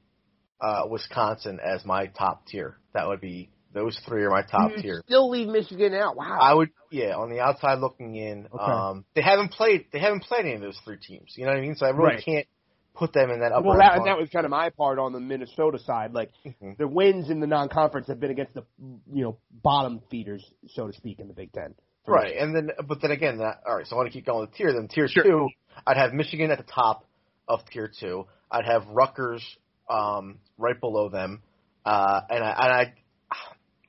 [0.60, 2.76] uh, Wisconsin as my top tier.
[2.92, 5.02] That would be those three are my top You tier.
[5.06, 6.16] Still leave Michigan out.
[6.16, 6.38] Wow.
[6.40, 8.48] I would, yeah, on the outside looking in.
[8.52, 8.62] Okay.
[8.62, 9.86] Um, they haven't played.
[9.92, 11.34] They haven't played any of those three teams.
[11.36, 11.76] You know what I mean?
[11.76, 12.24] So I really Right.
[12.24, 12.46] can't
[12.96, 13.68] put them in that upper.
[13.68, 16.12] Well, that, and that was kind of my part on the Minnesota side.
[16.12, 16.76] Like Mhm.
[16.78, 18.64] the wins in the non-conference have been against the
[19.12, 21.74] you know bottom feeders, so to speak, in the Big Ten.
[22.08, 23.86] Right, and then, but then again, that, all right.
[23.86, 24.72] So I want to keep going with tier.
[24.72, 25.24] Then tier Sure.
[25.24, 25.48] two,
[25.86, 27.04] I'd have Michigan at the top
[27.48, 28.26] of tier two.
[28.50, 29.44] I'd have Rutgers
[29.90, 31.42] um, right below them,
[31.84, 32.94] uh, and I, and I,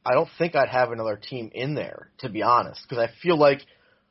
[0.04, 3.38] I don't think I'd have another team in there to be honest, because I feel
[3.38, 3.62] like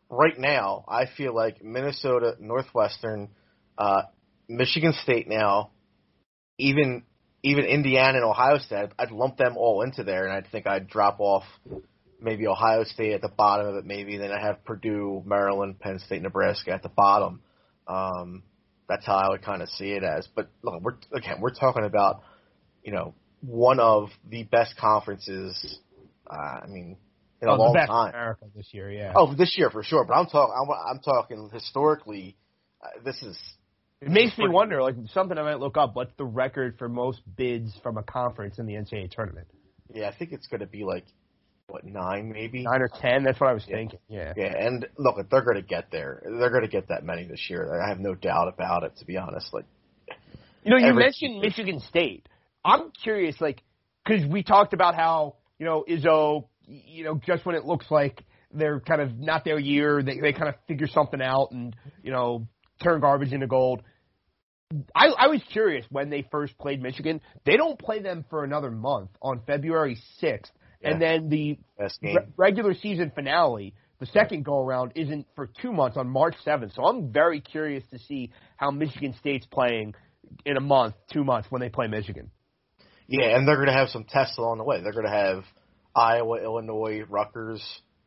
[0.08, 3.28] right now, I feel like Minnesota, Northwestern,
[3.76, 4.02] uh,
[4.48, 5.70] Michigan State now,
[6.58, 7.02] even
[7.42, 10.66] even Indiana and Ohio State, I'd, I'd lump them all into there, and I think
[10.66, 11.44] I'd drop off
[12.20, 15.98] maybe Ohio State at the bottom of it, maybe then I have Purdue, Maryland, Penn
[15.98, 17.40] State, Nebraska at the bottom.
[17.86, 18.42] Um,
[18.88, 20.26] that's how I would kind of see it as.
[20.34, 22.22] But look, we're again, we're talking about
[22.82, 25.78] you know one of the best conferences.
[26.28, 26.96] Uh, I mean,
[27.40, 28.08] in a Oh, the long time.
[28.10, 29.12] America this year, yeah.
[29.14, 30.04] Oh, this year for sure.
[30.04, 30.54] But I'm talking.
[30.60, 32.36] I'm, I'm talking historically.
[32.82, 33.38] Uh, this is
[34.02, 35.94] it makes me wonder, like something I might look up.
[35.96, 39.46] What's the record for most bids from a conference in the NCAA tournament?
[39.94, 40.08] yeah.
[40.08, 41.04] I think it's going to be like
[41.68, 42.62] what nine maybe.
[42.62, 43.24] Nine or ten?
[43.24, 43.76] That's what I was Yeah.
[43.76, 43.98] thinking.
[44.08, 44.32] Yeah.
[44.36, 46.22] Yeah, and look, they're going to get there.
[46.24, 47.80] They're going to get that many this year.
[47.82, 48.96] I have no doubt about it.
[48.98, 49.64] To be honest, like
[50.62, 52.28] You know, you Every- mentioned Michigan State.
[52.64, 53.62] I'm curious, like,
[54.04, 58.22] because we talked about how you know Izzo, you know, just when it looks like
[58.52, 62.10] they're kind of not their year, they they kind of figure something out and you
[62.12, 62.46] know
[62.82, 63.82] turn garbage into gold.
[64.94, 67.20] I, I was curious when they first played Michigan.
[67.44, 70.50] They don't play them for another month on February 6th,
[70.82, 71.58] and then the
[72.02, 76.74] re- regular season finale, the second go around, isn't for two months on March 7th.
[76.74, 79.94] So I'm very curious to see how Michigan State's playing
[80.44, 82.30] in a month, two months when they play Michigan.
[83.06, 84.82] Yeah, and they're going to have some tests along the way.
[84.82, 85.44] They're going to have
[85.94, 87.62] Iowa, Illinois, Rutgers,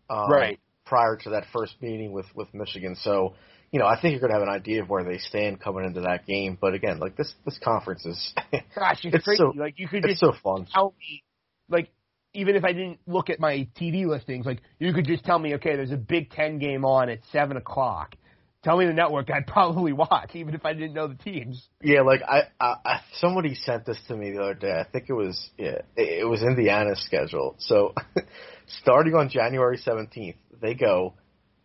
[0.09, 0.59] um, Right.
[0.85, 2.95] prior to that first meeting with with Michigan.
[3.01, 3.35] So,
[3.71, 5.85] you know, I think you're going to have an idea of where they stand coming
[5.85, 6.57] into that game.
[6.59, 8.33] But again, like this this conference is
[8.75, 9.37] Gosh, it's, It's crazy.
[9.37, 10.67] so- like you could it's just so fun.
[10.73, 11.23] tell me,
[11.69, 11.89] like
[12.33, 15.55] even if I didn't look at my TV listings, like you could just tell me,
[15.55, 18.15] okay, there's a Big Ten game on at seven o'clock.
[18.61, 21.65] Tell me the network, I'd probably watch, even if I didn't know the teams.
[21.81, 24.71] Yeah, like I, I, I somebody sent this to me the other day.
[24.71, 27.55] I think it was yeah, it, it was Indiana's schedule.
[27.59, 27.93] So
[28.81, 31.13] starting on January seventeenth, they go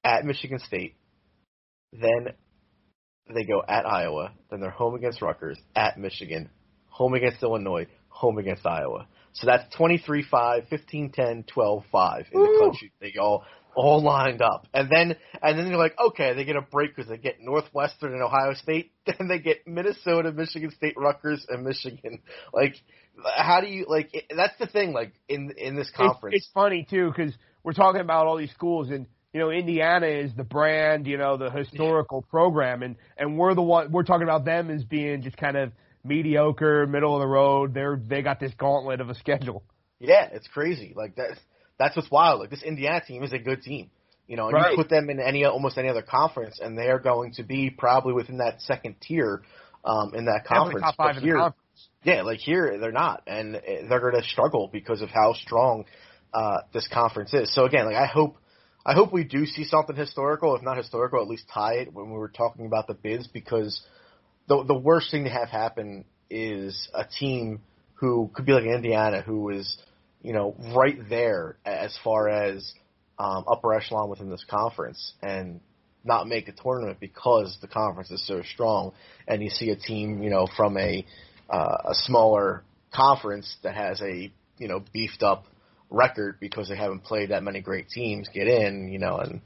[0.04, 0.94] at Michigan State,
[2.00, 2.34] then
[3.32, 6.50] they go at Iowa, then they're home against Rutgers, at Michigan,
[6.88, 9.06] home against Illinois, home against Iowa.
[9.32, 12.58] So that's 23-5, 15-10, 12-5 in the Ooh.
[12.60, 12.92] country.
[13.00, 13.44] They all
[13.76, 17.10] all lined up, and then and then you're like, okay, they get a break because
[17.10, 22.20] they get Northwestern and Ohio State, then they get Minnesota, Michigan State, Rutgers, and Michigan.
[22.52, 22.76] Like,
[23.36, 24.10] how do you like?
[24.12, 24.92] It, that's the thing.
[24.92, 27.34] Like in in this conference, It's, it's funny too because
[27.64, 31.36] we're talking about all these schools and you know Indiana is the brand, you know
[31.36, 35.36] the historical program, and and we're the one we're talking about them as being just
[35.36, 35.72] kind of
[36.04, 37.74] mediocre, middle of the road.
[37.74, 39.62] They're they got this gauntlet of a schedule.
[40.00, 40.94] Yeah, it's crazy.
[40.96, 41.38] Like that's
[41.78, 42.40] That's what's wild.
[42.40, 43.90] Like this Indiana team is a good team.
[44.26, 44.70] You know, and Right.
[44.70, 47.68] you put them in any almost any other conference, and they are going to be
[47.70, 49.42] probably within that second tier
[49.84, 50.80] um, in that conference.
[50.80, 51.88] top five here, the conference.
[52.04, 55.84] yeah, like here they're not, and uh, they're going to struggle because of how strong
[56.32, 57.52] uh, this conference is.
[57.54, 58.36] So again, like I hope,
[58.86, 62.10] I hope we do see something historical, if not historical, at least tie it when
[62.10, 63.80] we were talking about the bids, because
[64.46, 67.60] the the worst thing to have happen is a team
[67.94, 69.78] who could be like Indiana, who is
[70.20, 72.74] you know right there as far as
[73.18, 75.60] um, upper echelon within this conference, and
[76.04, 78.92] not make a tournament because the conference is so strong,
[79.26, 81.06] and you see a team you know from a
[81.48, 82.62] uh, a smaller
[82.94, 85.46] conference that has a you know beefed up
[85.90, 89.40] record because they haven't played that many great teams get in, you know, and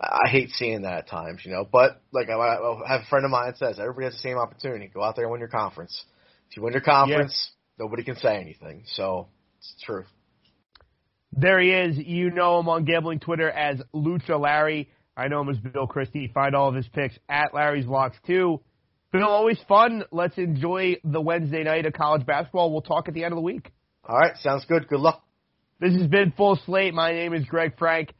[0.00, 1.66] I hate seeing that at times, you know.
[1.70, 4.90] But like I, have a friend of mine that says everybody has the same opportunity.
[4.92, 6.04] Go out there and win your conference.
[6.50, 8.84] If you win your conference, nobody can say anything.
[8.86, 10.04] So it's true.
[11.32, 11.98] There he is.
[11.98, 14.90] You know him on gambling Twitter as Lucha Larry.
[15.16, 16.30] I know him as Bill Christie.
[16.32, 18.60] Find all of his picks at Larry's Locks too.
[19.12, 20.04] Bill, always fun.
[20.12, 22.70] Let's enjoy the Wednesday night of college basketball.
[22.72, 23.70] We'll talk at the end of the week.
[24.04, 24.88] All right, sounds good.
[24.88, 25.25] Good luck.
[25.78, 26.94] This has been Full Slate.
[26.94, 28.14] My name is Greg Frank.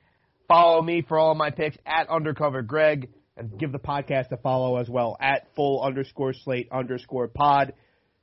[0.47, 4.77] Follow me for all my picks at Undercover Greg and give the podcast a follow
[4.77, 7.73] as well at full underscore slate underscore pod.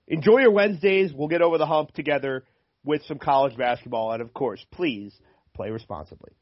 [0.07, 1.11] Enjoy your Wednesdays.
[1.11, 2.43] We'll get over the hump together
[2.85, 4.11] with some college basketball.
[4.11, 5.19] And of course, please
[5.55, 6.33] play responsibly.